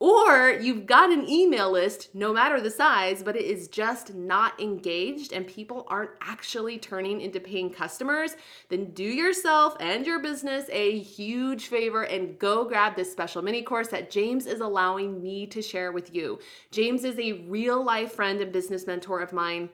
or 0.00 0.58
you've 0.62 0.86
got 0.86 1.12
an 1.12 1.28
email 1.28 1.70
list, 1.70 2.08
no 2.14 2.32
matter 2.32 2.58
the 2.58 2.70
size, 2.70 3.22
but 3.22 3.36
it 3.36 3.44
is 3.44 3.68
just 3.68 4.14
not 4.14 4.58
engaged 4.58 5.34
and 5.34 5.46
people 5.46 5.86
aren't 5.88 6.12
actually 6.22 6.78
turning 6.78 7.20
into 7.20 7.38
paying 7.38 7.68
customers, 7.68 8.34
then 8.70 8.86
do 8.92 9.04
yourself 9.04 9.76
and 9.78 10.06
your 10.06 10.18
business 10.18 10.64
a 10.72 10.98
huge 11.00 11.66
favor 11.66 12.04
and 12.04 12.38
go 12.38 12.64
grab 12.64 12.96
this 12.96 13.12
special 13.12 13.42
mini 13.42 13.60
course 13.60 13.88
that 13.88 14.10
James 14.10 14.46
is 14.46 14.60
allowing 14.60 15.22
me 15.22 15.46
to 15.46 15.60
share 15.60 15.92
with 15.92 16.14
you. 16.14 16.38
James 16.70 17.04
is 17.04 17.18
a 17.18 17.44
real 17.48 17.84
life 17.84 18.12
friend 18.12 18.40
and 18.40 18.52
business 18.52 18.86
mentor 18.86 19.20
of 19.20 19.34
mine. 19.34 19.68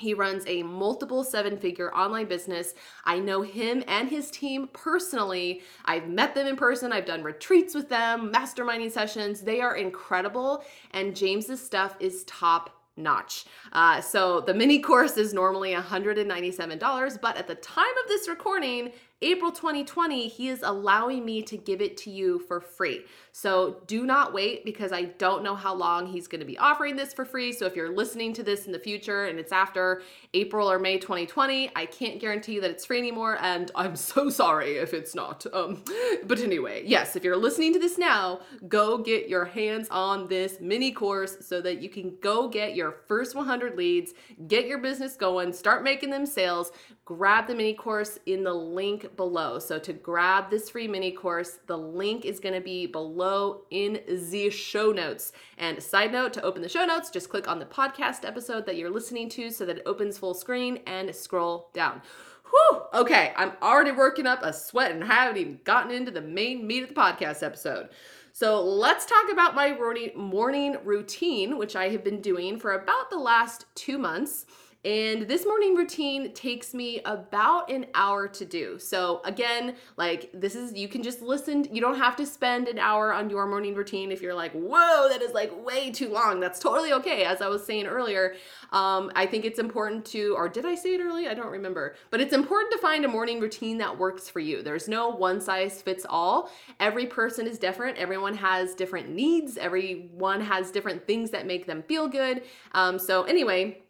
He 0.00 0.14
runs 0.14 0.44
a 0.46 0.62
multiple 0.62 1.22
seven 1.22 1.56
figure 1.58 1.94
online 1.94 2.26
business. 2.26 2.74
I 3.04 3.18
know 3.18 3.42
him 3.42 3.84
and 3.86 4.08
his 4.08 4.30
team 4.30 4.68
personally. 4.72 5.62
I've 5.84 6.08
met 6.08 6.34
them 6.34 6.46
in 6.46 6.56
person. 6.56 6.92
I've 6.92 7.06
done 7.06 7.22
retreats 7.22 7.74
with 7.74 7.88
them, 7.88 8.32
masterminding 8.32 8.90
sessions. 8.90 9.42
They 9.42 9.60
are 9.60 9.76
incredible. 9.76 10.64
And 10.92 11.14
James's 11.14 11.64
stuff 11.64 11.96
is 12.00 12.24
top 12.24 12.80
notch. 12.96 13.46
Uh, 13.72 14.00
so 14.00 14.40
the 14.40 14.54
mini 14.54 14.78
course 14.78 15.16
is 15.16 15.32
normally 15.32 15.72
$197, 15.72 17.20
but 17.20 17.36
at 17.36 17.46
the 17.46 17.54
time 17.56 17.94
of 18.02 18.08
this 18.08 18.28
recording, 18.28 18.92
April 19.22 19.52
2020, 19.52 20.28
he 20.28 20.48
is 20.48 20.62
allowing 20.62 21.24
me 21.24 21.42
to 21.42 21.56
give 21.56 21.80
it 21.80 21.96
to 21.98 22.10
you 22.10 22.38
for 22.38 22.60
free. 22.60 23.04
So 23.40 23.78
do 23.86 24.04
not 24.04 24.34
wait 24.34 24.66
because 24.66 24.92
I 24.92 25.04
don't 25.04 25.42
know 25.42 25.54
how 25.54 25.74
long 25.74 26.06
he's 26.06 26.28
going 26.28 26.40
to 26.40 26.46
be 26.46 26.58
offering 26.58 26.94
this 26.94 27.14
for 27.14 27.24
free. 27.24 27.54
So 27.54 27.64
if 27.64 27.74
you're 27.74 27.88
listening 27.88 28.34
to 28.34 28.42
this 28.42 28.66
in 28.66 28.72
the 28.72 28.78
future 28.78 29.24
and 29.24 29.38
it's 29.38 29.50
after 29.50 30.02
April 30.34 30.70
or 30.70 30.78
May 30.78 30.98
2020, 30.98 31.70
I 31.74 31.86
can't 31.86 32.20
guarantee 32.20 32.60
that 32.60 32.70
it's 32.70 32.84
free 32.84 32.98
anymore. 32.98 33.38
And 33.40 33.70
I'm 33.74 33.96
so 34.10 34.28
sorry 34.28 34.76
if 34.76 34.92
it's 34.92 35.14
not. 35.14 35.46
Um, 35.54 35.82
but 36.26 36.40
anyway, 36.40 36.82
yes, 36.84 37.16
if 37.16 37.24
you're 37.24 37.34
listening 37.34 37.72
to 37.72 37.78
this 37.78 37.96
now, 37.96 38.40
go 38.68 38.98
get 38.98 39.26
your 39.26 39.46
hands 39.46 39.88
on 39.90 40.28
this 40.28 40.60
mini 40.60 40.92
course 40.92 41.38
so 41.40 41.62
that 41.62 41.80
you 41.80 41.88
can 41.88 42.18
go 42.20 42.46
get 42.46 42.76
your 42.76 42.96
first 43.08 43.34
100 43.34 43.74
leads, 43.74 44.12
get 44.48 44.66
your 44.66 44.80
business 44.80 45.16
going, 45.16 45.54
start 45.54 45.82
making 45.82 46.10
them 46.10 46.26
sales, 46.26 46.72
grab 47.06 47.46
the 47.46 47.54
mini 47.54 47.72
course 47.72 48.18
in 48.26 48.44
the 48.44 48.52
link 48.52 49.16
below. 49.16 49.58
So 49.58 49.78
to 49.78 49.94
grab 49.94 50.50
this 50.50 50.68
free 50.68 50.86
mini 50.86 51.10
course, 51.10 51.58
the 51.66 51.78
link 51.78 52.26
is 52.26 52.38
going 52.38 52.54
to 52.54 52.60
be 52.60 52.84
below 52.84 53.29
in 53.70 54.00
the 54.30 54.50
show 54.50 54.92
notes. 54.92 55.32
And 55.58 55.82
side 55.82 56.12
note, 56.12 56.32
to 56.34 56.42
open 56.42 56.62
the 56.62 56.68
show 56.68 56.84
notes, 56.84 57.10
just 57.10 57.28
click 57.28 57.48
on 57.48 57.58
the 57.58 57.64
podcast 57.64 58.24
episode 58.24 58.66
that 58.66 58.76
you're 58.76 58.90
listening 58.90 59.28
to 59.30 59.50
so 59.50 59.64
that 59.66 59.78
it 59.78 59.82
opens 59.86 60.18
full 60.18 60.34
screen 60.34 60.80
and 60.86 61.14
scroll 61.14 61.70
down. 61.72 62.02
Whew, 62.50 62.82
okay, 62.94 63.32
I'm 63.36 63.52
already 63.62 63.92
working 63.92 64.26
up 64.26 64.42
a 64.42 64.52
sweat 64.52 64.90
and 64.90 65.04
haven't 65.04 65.36
even 65.36 65.60
gotten 65.64 65.92
into 65.92 66.10
the 66.10 66.20
main 66.20 66.66
meat 66.66 66.82
of 66.82 66.88
the 66.88 66.94
podcast 66.94 67.42
episode. 67.44 67.90
So 68.32 68.62
let's 68.62 69.06
talk 69.06 69.30
about 69.30 69.54
my 69.54 69.76
morning 70.16 70.76
routine, 70.84 71.58
which 71.58 71.76
I 71.76 71.88
have 71.90 72.04
been 72.04 72.20
doing 72.20 72.58
for 72.58 72.72
about 72.72 73.10
the 73.10 73.18
last 73.18 73.66
two 73.74 73.98
months. 73.98 74.46
And 74.82 75.28
this 75.28 75.44
morning 75.44 75.74
routine 75.74 76.32
takes 76.32 76.72
me 76.72 77.02
about 77.04 77.70
an 77.70 77.84
hour 77.94 78.26
to 78.28 78.46
do. 78.46 78.78
So, 78.78 79.20
again, 79.26 79.76
like 79.98 80.30
this 80.32 80.54
is, 80.54 80.72
you 80.72 80.88
can 80.88 81.02
just 81.02 81.20
listen. 81.20 81.68
You 81.70 81.82
don't 81.82 81.98
have 81.98 82.16
to 82.16 82.24
spend 82.24 82.66
an 82.66 82.78
hour 82.78 83.12
on 83.12 83.28
your 83.28 83.46
morning 83.46 83.74
routine 83.74 84.10
if 84.10 84.22
you're 84.22 84.34
like, 84.34 84.52
whoa, 84.52 85.06
that 85.10 85.20
is 85.20 85.34
like 85.34 85.52
way 85.66 85.90
too 85.90 86.08
long. 86.08 86.40
That's 86.40 86.58
totally 86.58 86.94
okay. 86.94 87.24
As 87.24 87.42
I 87.42 87.48
was 87.48 87.62
saying 87.62 87.86
earlier, 87.86 88.36
um, 88.72 89.12
I 89.14 89.26
think 89.26 89.44
it's 89.44 89.58
important 89.58 90.06
to, 90.06 90.34
or 90.34 90.48
did 90.48 90.64
I 90.64 90.74
say 90.76 90.94
it 90.94 91.02
early? 91.02 91.28
I 91.28 91.34
don't 91.34 91.50
remember. 91.50 91.94
But 92.08 92.22
it's 92.22 92.32
important 92.32 92.72
to 92.72 92.78
find 92.78 93.04
a 93.04 93.08
morning 93.08 93.38
routine 93.38 93.76
that 93.78 93.98
works 93.98 94.30
for 94.30 94.40
you. 94.40 94.62
There's 94.62 94.88
no 94.88 95.10
one 95.10 95.42
size 95.42 95.82
fits 95.82 96.06
all. 96.08 96.50
Every 96.78 97.04
person 97.04 97.46
is 97.46 97.58
different. 97.58 97.98
Everyone 97.98 98.34
has 98.34 98.74
different 98.74 99.10
needs. 99.10 99.58
Everyone 99.58 100.40
has 100.40 100.70
different 100.70 101.06
things 101.06 101.30
that 101.32 101.46
make 101.46 101.66
them 101.66 101.82
feel 101.82 102.08
good. 102.08 102.44
Um, 102.72 102.98
so, 102.98 103.24
anyway, 103.24 103.82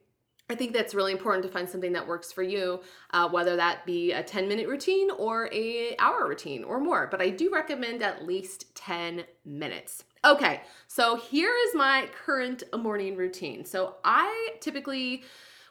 I 0.51 0.55
think 0.55 0.73
that's 0.73 0.95
really 0.95 1.13
important 1.13 1.45
to 1.45 1.51
find 1.51 1.69
something 1.69 1.93
that 1.93 2.07
works 2.07 2.33
for 2.33 2.43
you, 2.43 2.81
uh, 3.13 3.29
whether 3.29 3.57
that 3.57 3.87
be 3.87 4.13
a 4.13 4.23
10 4.23 4.49
minute 4.49 4.69
routine 4.69 5.11
or 5.11 5.49
a 5.53 5.97
hour 5.99 6.29
routine 6.29 6.65
or 6.65 6.81
more. 6.81 7.09
But 7.11 7.21
I 7.21 7.31
do 7.31 7.51
recommend 7.51 8.03
at 8.03 8.27
least 8.27 8.75
10 8.75 9.25
minutes. 9.45 10.05
Okay, 10.25 10.61
so 10.87 11.17
here 11.17 11.53
is 11.69 11.75
my 11.75 12.09
current 12.25 12.63
morning 12.77 13.17
routine. 13.17 13.65
So 13.65 13.97
I 14.05 14.51
typically 14.61 15.25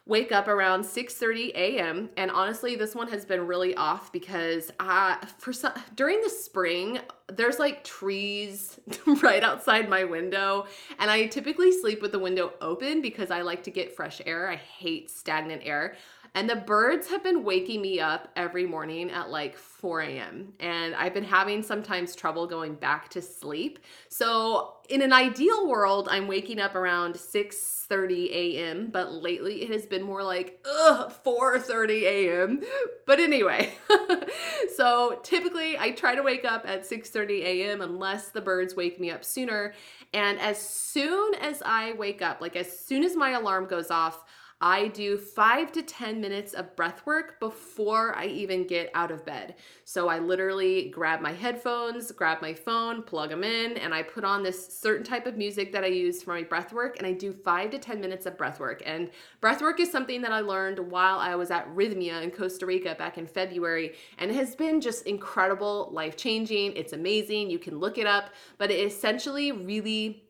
wake 0.09 0.31
up 0.31 0.47
around 0.47 0.83
6:30 0.83 1.51
a.m. 1.53 2.09
and 2.17 2.31
honestly 2.31 2.75
this 2.75 2.95
one 2.95 3.07
has 3.09 3.25
been 3.25 3.45
really 3.45 3.75
off 3.75 4.11
because 4.11 4.71
uh 4.79 5.15
for 5.37 5.53
some 5.53 5.71
during 5.95 6.19
the 6.21 6.29
spring 6.29 6.99
there's 7.31 7.59
like 7.59 7.83
trees 7.83 8.79
right 9.21 9.43
outside 9.43 9.87
my 9.87 10.03
window 10.03 10.65
and 10.97 11.11
I 11.11 11.27
typically 11.27 11.71
sleep 11.71 12.01
with 12.01 12.11
the 12.11 12.19
window 12.19 12.53
open 12.59 13.01
because 13.01 13.29
I 13.29 13.41
like 13.41 13.63
to 13.63 13.71
get 13.71 13.95
fresh 13.95 14.19
air. 14.25 14.49
I 14.49 14.55
hate 14.55 15.11
stagnant 15.11 15.61
air. 15.63 15.95
And 16.35 16.49
the 16.49 16.55
birds 16.55 17.09
have 17.09 17.23
been 17.23 17.43
waking 17.43 17.81
me 17.81 17.99
up 17.99 18.29
every 18.35 18.65
morning 18.65 19.09
at 19.09 19.29
like 19.29 19.57
4 19.57 20.01
a.m. 20.01 20.53
And 20.59 20.93
I've 20.95 21.13
been 21.13 21.23
having 21.23 21.63
sometimes 21.63 22.15
trouble 22.15 22.45
going 22.47 22.75
back 22.75 23.09
to 23.09 23.21
sleep. 23.21 23.79
So 24.09 24.75
in 24.89 25.01
an 25.01 25.13
ideal 25.13 25.67
world, 25.67 26.07
I'm 26.11 26.27
waking 26.27 26.59
up 26.59 26.75
around 26.75 27.15
6:30 27.15 28.31
a.m., 28.31 28.89
but 28.91 29.13
lately 29.13 29.61
it 29.61 29.69
has 29.71 29.85
been 29.85 30.03
more 30.03 30.23
like 30.23 30.65
ugh, 30.65 31.13
4:30 31.25 32.01
a.m. 32.03 32.61
But 33.05 33.19
anyway, 33.19 33.73
so 34.75 35.19
typically 35.23 35.77
I 35.77 35.91
try 35.91 36.15
to 36.15 36.23
wake 36.23 36.45
up 36.45 36.67
at 36.67 36.83
6:30 36.83 37.41
a.m. 37.43 37.81
unless 37.81 38.29
the 38.29 38.41
birds 38.41 38.75
wake 38.75 38.99
me 38.99 39.11
up 39.11 39.23
sooner. 39.23 39.73
And 40.13 40.39
as 40.39 40.59
soon 40.59 41.35
as 41.35 41.61
I 41.65 41.93
wake 41.93 42.21
up, 42.21 42.41
like 42.41 42.55
as 42.55 42.79
soon 42.79 43.03
as 43.03 43.15
my 43.15 43.31
alarm 43.31 43.67
goes 43.67 43.91
off, 43.91 44.23
I 44.61 44.89
do 44.89 45.17
five 45.17 45.71
to 45.71 45.81
10 45.81 46.19
minutes 46.19 46.53
of 46.53 46.75
breath 46.75 47.05
work 47.05 47.39
before 47.39 48.13
I 48.17 48.25
even 48.25 48.67
get 48.67 48.91
out 48.93 49.09
of 49.09 49.25
bed. 49.25 49.55
So 49.85 50.09
I 50.09 50.19
literally 50.19 50.89
grab 50.89 51.21
my 51.21 51.31
headphones, 51.31 52.11
grab 52.11 52.41
my 52.41 52.53
phone, 52.53 53.03
plug 53.03 53.29
them 53.29 53.45
in, 53.45 53.77
and 53.77 53.93
I 53.93 54.03
put 54.03 54.25
on 54.25 54.43
this 54.43 54.77
certain 54.77 55.05
type 55.05 55.25
of 55.27 55.37
music 55.37 55.71
that 55.71 55.85
I 55.85 55.87
use 55.87 56.21
for 56.21 56.33
my 56.33 56.43
breath 56.43 56.73
work. 56.73 56.97
And 56.97 57.07
I 57.07 57.13
do 57.13 57.31
five 57.31 57.69
to 57.69 57.79
10 57.79 58.01
minutes 58.01 58.25
of 58.25 58.37
breath 58.37 58.59
work. 58.59 58.83
And 58.85 59.09
breath 59.39 59.61
work 59.61 59.79
is 59.79 59.89
something 59.89 60.21
that 60.23 60.33
I 60.33 60.41
learned 60.41 60.79
while 60.79 61.19
I 61.19 61.35
was 61.35 61.51
at 61.51 61.73
Rythmia 61.73 62.21
in 62.21 62.31
Costa 62.31 62.65
Rica 62.65 62.95
back 62.95 63.17
in 63.17 63.27
February. 63.27 63.93
And 64.17 64.29
it 64.29 64.35
has 64.35 64.57
been 64.57 64.81
just 64.81 65.07
incredible, 65.07 65.87
life 65.93 66.17
changing. 66.17 66.73
It's 66.73 66.91
amazing. 66.91 67.49
You 67.49 67.59
can 67.59 67.79
look 67.79 67.97
it 67.97 68.07
up, 68.07 68.31
but 68.57 68.71
it 68.71 68.85
essentially 68.85 69.53
really 69.53 70.25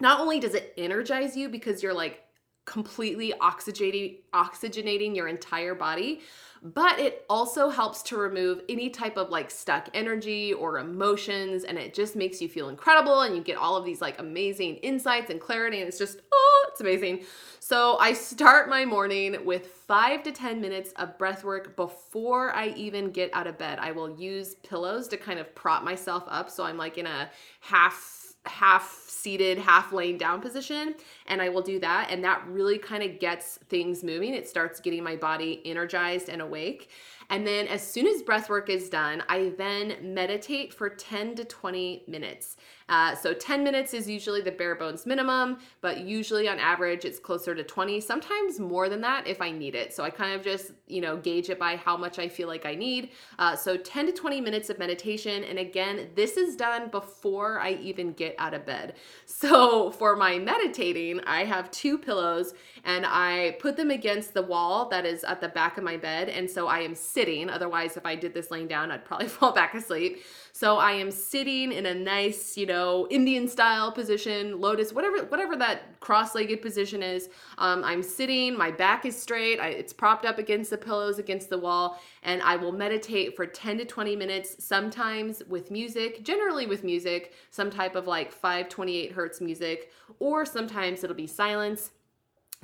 not 0.00 0.20
only 0.20 0.38
does 0.38 0.54
it 0.54 0.72
energize 0.76 1.36
you 1.36 1.48
because 1.48 1.82
you're 1.82 1.94
like 1.94 2.20
completely 2.64 3.32
oxygenating 3.40 4.18
oxygenating 4.32 5.16
your 5.16 5.28
entire 5.28 5.74
body 5.74 6.20
but 6.62 7.00
it 7.00 7.26
also 7.28 7.68
helps 7.68 8.02
to 8.02 8.16
remove 8.16 8.60
any 8.68 8.88
type 8.88 9.16
of 9.16 9.30
like 9.30 9.50
stuck 9.50 9.88
energy 9.94 10.52
or 10.52 10.78
emotions 10.78 11.64
and 11.64 11.76
it 11.76 11.92
just 11.92 12.14
makes 12.14 12.40
you 12.40 12.48
feel 12.48 12.68
incredible 12.68 13.22
and 13.22 13.34
you 13.34 13.42
get 13.42 13.56
all 13.56 13.76
of 13.76 13.84
these 13.84 14.00
like 14.00 14.20
amazing 14.20 14.76
insights 14.76 15.28
and 15.28 15.40
clarity 15.40 15.80
and 15.80 15.88
it's 15.88 15.98
just 15.98 16.20
oh 16.32 16.66
it's 16.70 16.80
amazing. 16.80 17.24
So 17.58 17.98
i 17.98 18.12
start 18.12 18.68
my 18.68 18.84
morning 18.84 19.44
with 19.44 19.66
five 19.66 20.22
to 20.22 20.30
ten 20.30 20.60
minutes 20.60 20.92
of 20.92 21.18
breath 21.18 21.42
work 21.42 21.74
before 21.74 22.54
i 22.54 22.68
even 22.68 23.10
get 23.10 23.30
out 23.32 23.48
of 23.48 23.58
bed. 23.58 23.80
I 23.80 23.90
will 23.90 24.10
use 24.16 24.54
pillows 24.54 25.08
to 25.08 25.16
kind 25.16 25.40
of 25.40 25.52
prop 25.56 25.82
myself 25.82 26.22
up 26.28 26.48
so 26.48 26.62
i'm 26.62 26.76
like 26.76 26.96
in 26.96 27.06
a 27.06 27.28
half 27.58 28.34
half 28.46 29.01
seated, 29.22 29.58
half 29.58 29.92
laying 29.92 30.18
down 30.18 30.40
position. 30.40 30.94
And 31.26 31.40
I 31.40 31.48
will 31.48 31.62
do 31.62 31.78
that. 31.80 32.10
And 32.10 32.24
that 32.24 32.44
really 32.48 32.78
kind 32.78 33.02
of 33.02 33.20
gets 33.20 33.58
things 33.68 34.02
moving. 34.02 34.34
It 34.34 34.48
starts 34.48 34.80
getting 34.80 35.02
my 35.02 35.16
body 35.16 35.62
energized 35.64 36.28
and 36.28 36.42
awake. 36.42 36.90
And 37.30 37.46
then 37.46 37.66
as 37.68 37.86
soon 37.86 38.06
as 38.06 38.22
breath 38.22 38.50
work 38.50 38.68
is 38.68 38.90
done, 38.90 39.22
I 39.28 39.52
then 39.56 39.96
meditate 40.02 40.74
for 40.74 40.90
10 40.90 41.36
to 41.36 41.44
20 41.44 42.04
minutes. 42.06 42.56
Uh, 42.88 43.14
so 43.14 43.32
10 43.32 43.64
minutes 43.64 43.94
is 43.94 44.08
usually 44.08 44.40
the 44.40 44.50
bare 44.50 44.74
bones 44.74 45.06
minimum, 45.06 45.58
but 45.80 46.00
usually 46.00 46.48
on 46.48 46.58
average 46.58 47.04
it's 47.04 47.18
closer 47.18 47.54
to 47.54 47.62
20, 47.62 48.00
sometimes 48.00 48.60
more 48.60 48.88
than 48.88 49.00
that 49.00 49.26
if 49.26 49.40
I 49.40 49.50
need 49.50 49.74
it. 49.74 49.94
So 49.94 50.02
I 50.02 50.10
kind 50.10 50.34
of 50.34 50.42
just, 50.44 50.72
you 50.86 51.00
know, 51.00 51.16
gauge 51.16 51.50
it 51.50 51.58
by 51.58 51.76
how 51.76 51.96
much 51.96 52.18
I 52.18 52.28
feel 52.28 52.48
like 52.48 52.66
I 52.66 52.74
need. 52.74 53.10
Uh, 53.38 53.56
so 53.56 53.76
10 53.76 54.06
to 54.06 54.12
20 54.12 54.40
minutes 54.40 54.70
of 54.70 54.78
meditation. 54.78 55.44
And 55.44 55.58
again, 55.58 56.10
this 56.14 56.36
is 56.36 56.56
done 56.56 56.88
before 56.90 57.60
I 57.60 57.72
even 57.72 58.12
get 58.12 58.34
out 58.38 58.54
of 58.54 58.66
bed. 58.66 58.94
So 59.42 59.90
for 59.90 60.14
my 60.14 60.38
meditating, 60.38 61.20
I 61.26 61.44
have 61.44 61.70
two 61.72 61.98
pillows 61.98 62.54
and 62.84 63.04
I 63.06 63.56
put 63.58 63.76
them 63.76 63.90
against 63.90 64.34
the 64.34 64.42
wall 64.42 64.88
that 64.90 65.04
is 65.04 65.24
at 65.24 65.40
the 65.40 65.48
back 65.48 65.78
of 65.78 65.84
my 65.84 65.96
bed. 65.96 66.28
And 66.28 66.48
so 66.48 66.68
I 66.68 66.80
am 66.80 66.94
sitting. 66.94 67.50
Otherwise, 67.50 67.96
if 67.96 68.06
I 68.06 68.14
did 68.14 68.34
this 68.34 68.50
laying 68.50 68.68
down, 68.68 68.90
I'd 68.90 69.04
probably 69.04 69.28
fall 69.28 69.52
back 69.52 69.74
asleep. 69.74 70.22
So 70.54 70.76
I 70.76 70.92
am 70.92 71.10
sitting 71.10 71.72
in 71.72 71.86
a 71.86 71.94
nice, 71.94 72.58
you 72.58 72.66
know, 72.66 73.08
Indian 73.10 73.48
style 73.48 73.90
position, 73.90 74.60
lotus, 74.60 74.92
whatever, 74.92 75.24
whatever 75.24 75.56
that 75.56 75.98
cross-legged 76.00 76.60
position 76.60 77.02
is. 77.02 77.30
Um, 77.56 77.82
I'm 77.82 78.02
sitting, 78.02 78.56
my 78.56 78.70
back 78.70 79.06
is 79.06 79.20
straight, 79.20 79.58
I, 79.58 79.68
it's 79.68 79.94
propped 79.94 80.26
up 80.26 80.38
against 80.38 80.68
the 80.68 80.76
pillows, 80.76 81.18
against 81.18 81.48
the 81.48 81.56
wall, 81.56 81.98
and 82.22 82.42
I 82.42 82.56
will 82.56 82.70
meditate 82.70 83.34
for 83.34 83.46
10 83.46 83.78
to 83.78 83.86
20 83.86 84.14
minutes, 84.14 84.62
sometimes 84.62 85.42
with 85.48 85.70
music, 85.70 86.22
generally 86.22 86.66
with 86.66 86.84
music, 86.84 87.32
some 87.50 87.70
type 87.70 87.96
of 87.96 88.06
like 88.06 88.30
528 88.30 89.12
hertz 89.12 89.40
music, 89.40 89.90
or 90.18 90.44
sometimes 90.44 91.02
it'll 91.02 91.16
be 91.16 91.26
silence 91.26 91.92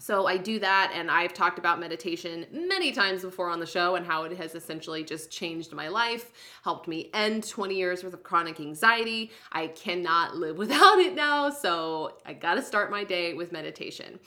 so 0.00 0.26
I 0.26 0.36
do 0.36 0.60
that, 0.60 0.92
and 0.94 1.10
I've 1.10 1.34
talked 1.34 1.58
about 1.58 1.80
meditation 1.80 2.46
many 2.52 2.92
times 2.92 3.22
before 3.22 3.50
on 3.50 3.58
the 3.58 3.66
show 3.66 3.96
and 3.96 4.06
how 4.06 4.22
it 4.22 4.36
has 4.36 4.54
essentially 4.54 5.02
just 5.02 5.30
changed 5.30 5.72
my 5.72 5.88
life, 5.88 6.30
helped 6.62 6.86
me 6.86 7.10
end 7.12 7.48
20 7.48 7.74
years 7.74 8.04
worth 8.04 8.14
of 8.14 8.22
chronic 8.22 8.60
anxiety. 8.60 9.32
I 9.50 9.66
cannot 9.68 10.36
live 10.36 10.56
without 10.64 10.98
it 10.98 11.14
now, 11.14 11.50
so 11.50 12.18
I 12.24 12.32
gotta 12.32 12.62
start 12.62 12.90
my 12.90 13.02
day 13.02 13.34
with 13.34 13.50
meditation. 13.50 14.20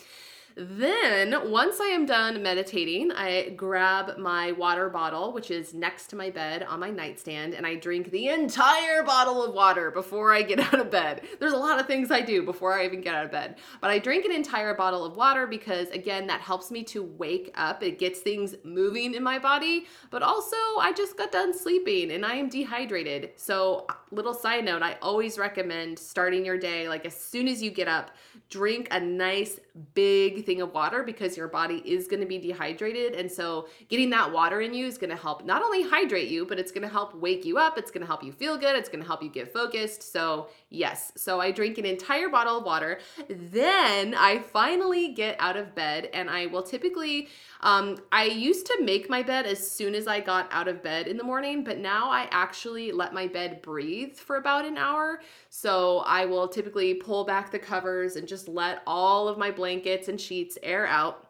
Then, 0.55 1.49
once 1.49 1.79
I 1.79 1.87
am 1.87 2.05
done 2.05 2.43
meditating, 2.43 3.11
I 3.11 3.49
grab 3.49 4.17
my 4.17 4.51
water 4.51 4.89
bottle, 4.89 5.31
which 5.31 5.49
is 5.49 5.73
next 5.73 6.07
to 6.07 6.15
my 6.15 6.29
bed 6.29 6.63
on 6.63 6.79
my 6.79 6.89
nightstand, 6.89 7.53
and 7.53 7.65
I 7.65 7.75
drink 7.75 8.11
the 8.11 8.27
entire 8.27 9.03
bottle 9.03 9.43
of 9.43 9.53
water 9.53 9.91
before 9.91 10.33
I 10.33 10.41
get 10.41 10.59
out 10.73 10.79
of 10.79 10.91
bed. 10.91 11.21
There's 11.39 11.53
a 11.53 11.57
lot 11.57 11.79
of 11.79 11.87
things 11.87 12.11
I 12.11 12.21
do 12.21 12.43
before 12.43 12.77
I 12.77 12.85
even 12.85 13.01
get 13.01 13.15
out 13.15 13.25
of 13.25 13.31
bed, 13.31 13.57
but 13.79 13.89
I 13.89 13.99
drink 13.99 14.25
an 14.25 14.31
entire 14.31 14.73
bottle 14.73 15.05
of 15.05 15.15
water 15.15 15.47
because, 15.47 15.89
again, 15.89 16.27
that 16.27 16.41
helps 16.41 16.71
me 16.71 16.83
to 16.85 17.03
wake 17.03 17.51
up. 17.55 17.83
It 17.83 17.99
gets 17.99 18.19
things 18.19 18.55
moving 18.63 19.13
in 19.13 19.23
my 19.23 19.39
body, 19.39 19.87
but 20.09 20.23
also 20.23 20.57
I 20.79 20.93
just 20.95 21.17
got 21.17 21.31
done 21.31 21.57
sleeping 21.57 22.11
and 22.11 22.25
I 22.25 22.35
am 22.35 22.49
dehydrated. 22.49 23.31
So, 23.37 23.87
little 24.11 24.33
side 24.33 24.65
note, 24.65 24.81
I 24.81 24.97
always 25.01 25.37
recommend 25.37 25.97
starting 25.97 26.45
your 26.45 26.57
day 26.57 26.89
like 26.89 27.05
as 27.05 27.15
soon 27.15 27.47
as 27.47 27.63
you 27.63 27.71
get 27.71 27.87
up, 27.87 28.11
drink 28.51 28.89
a 28.91 28.99
nice 28.99 29.61
big 29.93 30.45
thing 30.45 30.61
of 30.61 30.73
water 30.73 31.03
because 31.03 31.37
your 31.37 31.47
body 31.47 31.81
is 31.85 32.05
going 32.05 32.19
to 32.19 32.25
be 32.25 32.37
dehydrated. 32.37 33.13
And 33.13 33.31
so, 33.31 33.69
getting 33.87 34.09
that 34.09 34.31
water 34.31 34.59
in 34.59 34.73
you 34.73 34.85
is 34.85 34.97
going 34.97 35.09
to 35.09 35.15
help 35.15 35.45
not 35.45 35.63
only 35.63 35.83
hydrate 35.83 36.27
you, 36.27 36.45
but 36.45 36.59
it's 36.59 36.71
going 36.71 36.81
to 36.81 36.89
help 36.89 37.15
wake 37.15 37.45
you 37.45 37.57
up. 37.57 37.77
It's 37.77 37.89
going 37.89 38.01
to 38.01 38.07
help 38.07 38.23
you 38.23 38.33
feel 38.33 38.57
good. 38.57 38.75
It's 38.75 38.89
going 38.89 39.01
to 39.01 39.07
help 39.07 39.23
you 39.23 39.29
get 39.29 39.51
focused. 39.53 40.11
So, 40.11 40.49
yes. 40.69 41.13
So, 41.15 41.39
I 41.39 41.51
drink 41.51 41.77
an 41.77 41.85
entire 41.85 42.27
bottle 42.27 42.57
of 42.57 42.65
water. 42.65 42.99
Then 43.29 44.13
I 44.13 44.39
finally 44.39 45.13
get 45.13 45.37
out 45.39 45.55
of 45.55 45.73
bed 45.73 46.09
and 46.13 46.29
I 46.29 46.47
will 46.47 46.63
typically, 46.63 47.29
um, 47.61 47.99
I 48.11 48.25
used 48.25 48.65
to 48.65 48.81
make 48.81 49.09
my 49.09 49.23
bed 49.23 49.45
as 49.45 49.65
soon 49.65 49.95
as 49.95 50.07
I 50.07 50.19
got 50.19 50.49
out 50.51 50.67
of 50.67 50.83
bed 50.83 51.07
in 51.07 51.15
the 51.15 51.23
morning, 51.23 51.63
but 51.63 51.77
now 51.77 52.09
I 52.09 52.27
actually 52.31 52.91
let 52.91 53.13
my 53.13 53.27
bed 53.27 53.61
breathe 53.61 54.17
for 54.17 54.35
about 54.35 54.65
an 54.65 54.77
hour. 54.77 55.21
So, 55.53 55.99
I 55.99 56.25
will 56.25 56.47
typically 56.47 56.93
pull 56.93 57.25
back 57.25 57.51
the 57.51 57.59
covers 57.59 58.15
and 58.15 58.25
just 58.25 58.47
let 58.47 58.81
all 58.87 59.27
of 59.27 59.37
my 59.37 59.51
blankets 59.51 60.07
and 60.07 60.19
sheets 60.19 60.57
air 60.63 60.87
out. 60.87 61.27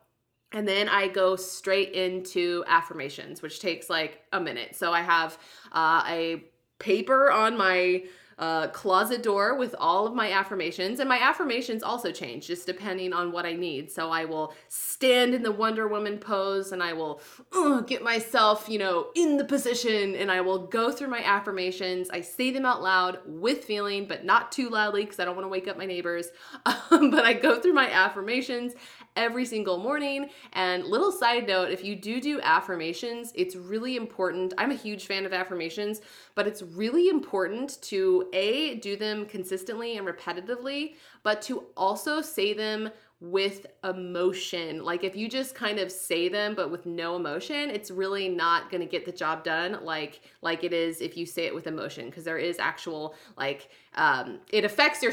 And 0.52 0.68
then 0.68 0.88
I 0.90 1.08
go 1.08 1.36
straight 1.36 1.94
into 1.94 2.64
affirmations, 2.68 3.42
which 3.42 3.60
takes 3.60 3.90
like 3.90 4.22
a 4.32 4.40
minute. 4.40 4.76
So 4.76 4.92
I 4.92 5.02
have 5.02 5.40
uh, 5.72 6.04
a 6.08 6.44
paper 6.78 7.32
on 7.32 7.58
my 7.58 8.04
uh, 8.42 8.68
closet 8.70 9.22
door 9.22 9.56
with 9.56 9.76
all 9.78 10.08
of 10.08 10.16
my 10.16 10.32
affirmations. 10.32 11.00
And 11.00 11.08
my 11.08 11.20
affirmations 11.20 11.84
also 11.84 12.12
change 12.12 12.48
just 12.48 12.66
depending 12.66 13.14
on 13.14 13.32
what 13.32 13.46
I 13.46 13.54
need. 13.54 13.92
So 13.92 14.10
I 14.10 14.26
will 14.26 14.54
stand 14.68 15.36
in 15.36 15.44
the 15.44 15.52
Wonder 15.52 15.88
Woman 15.88 16.18
pose 16.18 16.72
and 16.72 16.82
I 16.82 16.94
will 16.94 17.22
uh, 17.54 17.82
get 17.82 18.04
myself, 18.04 18.68
you 18.68 18.80
know, 18.80 19.10
in 19.16 19.38
the 19.38 19.46
position 19.46 20.16
and 20.16 20.32
I 20.32 20.42
will 20.42 20.66
go 20.66 20.92
through 20.92 21.10
my 21.10 21.24
affirmations. 21.24 22.10
I 22.10 22.22
say 22.22 22.50
them 22.50 22.66
out 22.66 22.82
loud 22.82 23.20
with 23.28 23.64
feeling, 23.64 24.08
but 24.08 24.26
not 24.26 24.52
too 24.52 24.70
loudly 24.70 25.04
because 25.04 25.20
I 25.20 25.26
don't 25.26 25.36
want 25.36 25.46
to 25.46 25.50
wake 25.50 25.68
up 25.68 25.78
my 25.78 25.86
neighbors. 25.86 26.30
Um, 26.66 27.12
but 27.12 27.24
I 27.24 27.34
go 27.34 27.60
through 27.60 27.74
my 27.74 27.92
affirmations 27.92 28.74
every 29.16 29.46
single 29.46 29.78
morning. 29.78 30.30
And 30.54 30.86
little 30.86 31.12
side 31.12 31.48
note 31.48 31.72
if 31.72 31.84
you 31.84 31.96
do 31.96 32.22
do 32.22 32.40
affirmations, 32.42 33.32
it's 33.36 33.56
really 33.56 33.96
important. 33.96 34.54
I'm 34.58 34.72
a 34.72 34.76
huge 34.76 35.06
fan 35.06 35.26
of 35.26 35.34
affirmations, 35.34 36.02
but 36.36 36.48
it's 36.48 36.62
really 36.62 37.10
important 37.10 37.82
to 37.84 38.28
A, 38.34 38.76
do 38.76 38.96
them 38.96 39.26
consistently 39.26 39.98
and 39.98 40.08
repetitively, 40.08 40.96
but 41.24 41.42
to 41.44 41.66
also 41.76 42.22
say 42.22 42.54
them 42.54 42.90
with 43.22 43.68
emotion. 43.84 44.84
Like 44.84 45.04
if 45.04 45.16
you 45.16 45.30
just 45.30 45.54
kind 45.54 45.78
of 45.78 45.92
say 45.92 46.28
them 46.28 46.56
but 46.56 46.72
with 46.72 46.88
no 46.88 47.16
emotion, 47.16 47.70
it's 47.70 47.92
really 47.92 48.28
not 48.28 48.72
going 48.72 48.82
to 48.82 48.88
get 48.88 49.06
the 49.06 49.12
job 49.12 49.44
done 49.44 49.78
like 49.84 50.22
like 50.42 50.64
it 50.64 50.74
is 50.74 51.02
if 51.02 51.16
you 51.16 51.28
say 51.28 51.46
it 51.46 51.54
with 51.54 51.68
emotion 51.68 52.08
because 52.08 52.24
there 52.24 52.40
is 52.40 52.58
actual 52.58 53.14
like 53.38 53.70
um 53.96 54.40
it 54.52 54.64
affects 54.64 55.04
your 55.04 55.12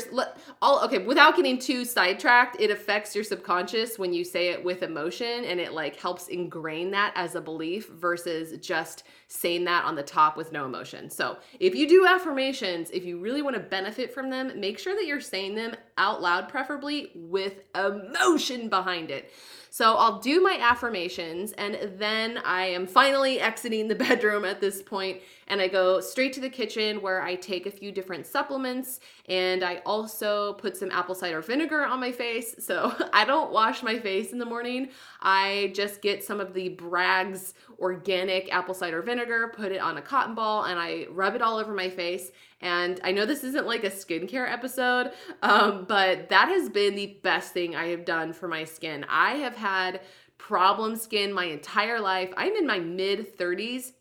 all 0.63 0.85
okay, 0.85 0.99
without 0.99 1.37
getting 1.37 1.59
too 1.59 1.85
sidetracked, 1.85 2.61
it 2.61 2.71
affects 2.71 3.15
your 3.15 3.25
subconscious 3.25 3.99
when 3.99 4.13
you 4.13 4.25
say 4.25 4.49
it 4.49 4.63
with 4.63 4.83
emotion 4.83 5.45
and 5.45 5.59
it 5.59 5.73
like 5.73 5.97
helps 5.97 6.29
ingrain 6.29 6.91
that 6.93 7.13
as 7.17 7.35
a 7.35 7.41
belief 7.41 7.89
versus 7.89 8.57
just 8.65 9.05
saying 9.27 9.65
that 9.65 9.85
on 9.85 9.95
the 9.95 10.03
top 10.03 10.37
with 10.37 10.53
no 10.53 10.65
emotion. 10.65 11.11
So, 11.11 11.39
if 11.61 11.75
you 11.75 11.89
do 11.89 12.07
affirmations, 12.07 12.91
if 12.91 13.05
you 13.05 13.19
really 13.19 13.43
want 13.43 13.57
to 13.57 13.61
benefit 13.61 14.13
from 14.15 14.31
them, 14.31 14.59
make 14.59 14.79
sure 14.79 14.95
that 14.95 15.07
you're 15.07 15.21
saying 15.21 15.55
them 15.55 15.75
out 15.97 16.23
loud 16.23 16.49
preferably 16.49 17.11
with 17.15 17.63
emotion 17.75 18.69
behind 18.69 19.11
it. 19.11 19.33
So 19.71 19.95
I'll 19.95 20.19
do 20.19 20.41
my 20.41 20.59
affirmations 20.61 21.53
and 21.53 21.79
then 21.99 22.39
I 22.39 22.67
am 22.67 22.87
finally 22.87 23.41
exiting 23.41 23.89
the 23.89 23.95
bedroom 24.07 24.45
at 24.45 24.61
this 24.61 24.83
point 24.83 25.21
and 25.49 25.61
I 25.61 25.69
go 25.69 26.01
straight 26.01 26.33
to 26.35 26.41
the 26.41 26.49
kitchen 26.49 27.03
where 27.03 27.23
I 27.23 27.35
take 27.35 27.67
a 27.67 27.71
few 27.71 27.91
different 27.91 28.27
supplements 28.27 29.01
and 29.29 29.65
I 29.65 29.77
also 29.85 30.55
put 30.55 30.77
some 30.77 30.91
apple 30.91 31.15
cider 31.15 31.41
vinegar 31.41 31.85
on 31.85 32.01
my 32.01 32.13
face. 32.13 32.55
So 32.59 32.95
I 33.13 33.25
don't 33.25 33.51
wash 33.51 33.83
my 33.83 33.99
face 33.99 34.33
in 34.33 34.39
the 34.39 34.45
morning. 34.45 34.91
I 35.21 35.73
just 35.75 36.03
get 36.03 36.23
some 36.23 36.41
of 36.41 36.55
the 36.55 36.71
Bragg's 36.71 37.55
organic 37.79 38.53
apple 38.53 38.75
cider 38.75 39.03
vinegar, 39.03 39.53
put 39.55 39.73
it 39.73 39.81
on 39.81 39.99
a 39.99 40.03
cotton 40.03 40.35
ball, 40.35 40.65
and 40.65 40.79
I 40.79 41.07
rub 41.11 41.35
it 41.35 41.43
all 41.43 41.59
over 41.59 41.73
my 41.73 41.89
face. 41.89 42.31
And 42.61 43.01
I 43.05 43.13
know 43.13 43.25
this 43.25 43.45
isn't 43.45 43.67
like 43.67 43.85
a 43.85 43.91
skincare 43.91 44.51
episode, 44.51 45.13
um, 45.43 45.87
but 45.89 46.29
that 46.29 46.49
has 46.49 46.69
been 46.69 46.95
the 46.95 47.19
best 47.23 47.53
thing 47.53 47.75
I 47.75 47.89
have 47.89 48.05
done 48.05 48.33
for 48.33 48.49
my 48.49 48.65
skin. 48.65 49.07
I 49.09 49.37
have 49.37 49.57
had 49.57 50.01
problem 50.37 50.97
skin 50.97 51.33
my 51.33 51.45
entire 51.45 52.01
life. 52.01 52.33
I'm 52.37 52.55
in 52.55 52.67
my 52.67 52.79
mid 52.79 53.37
30s 53.37 53.93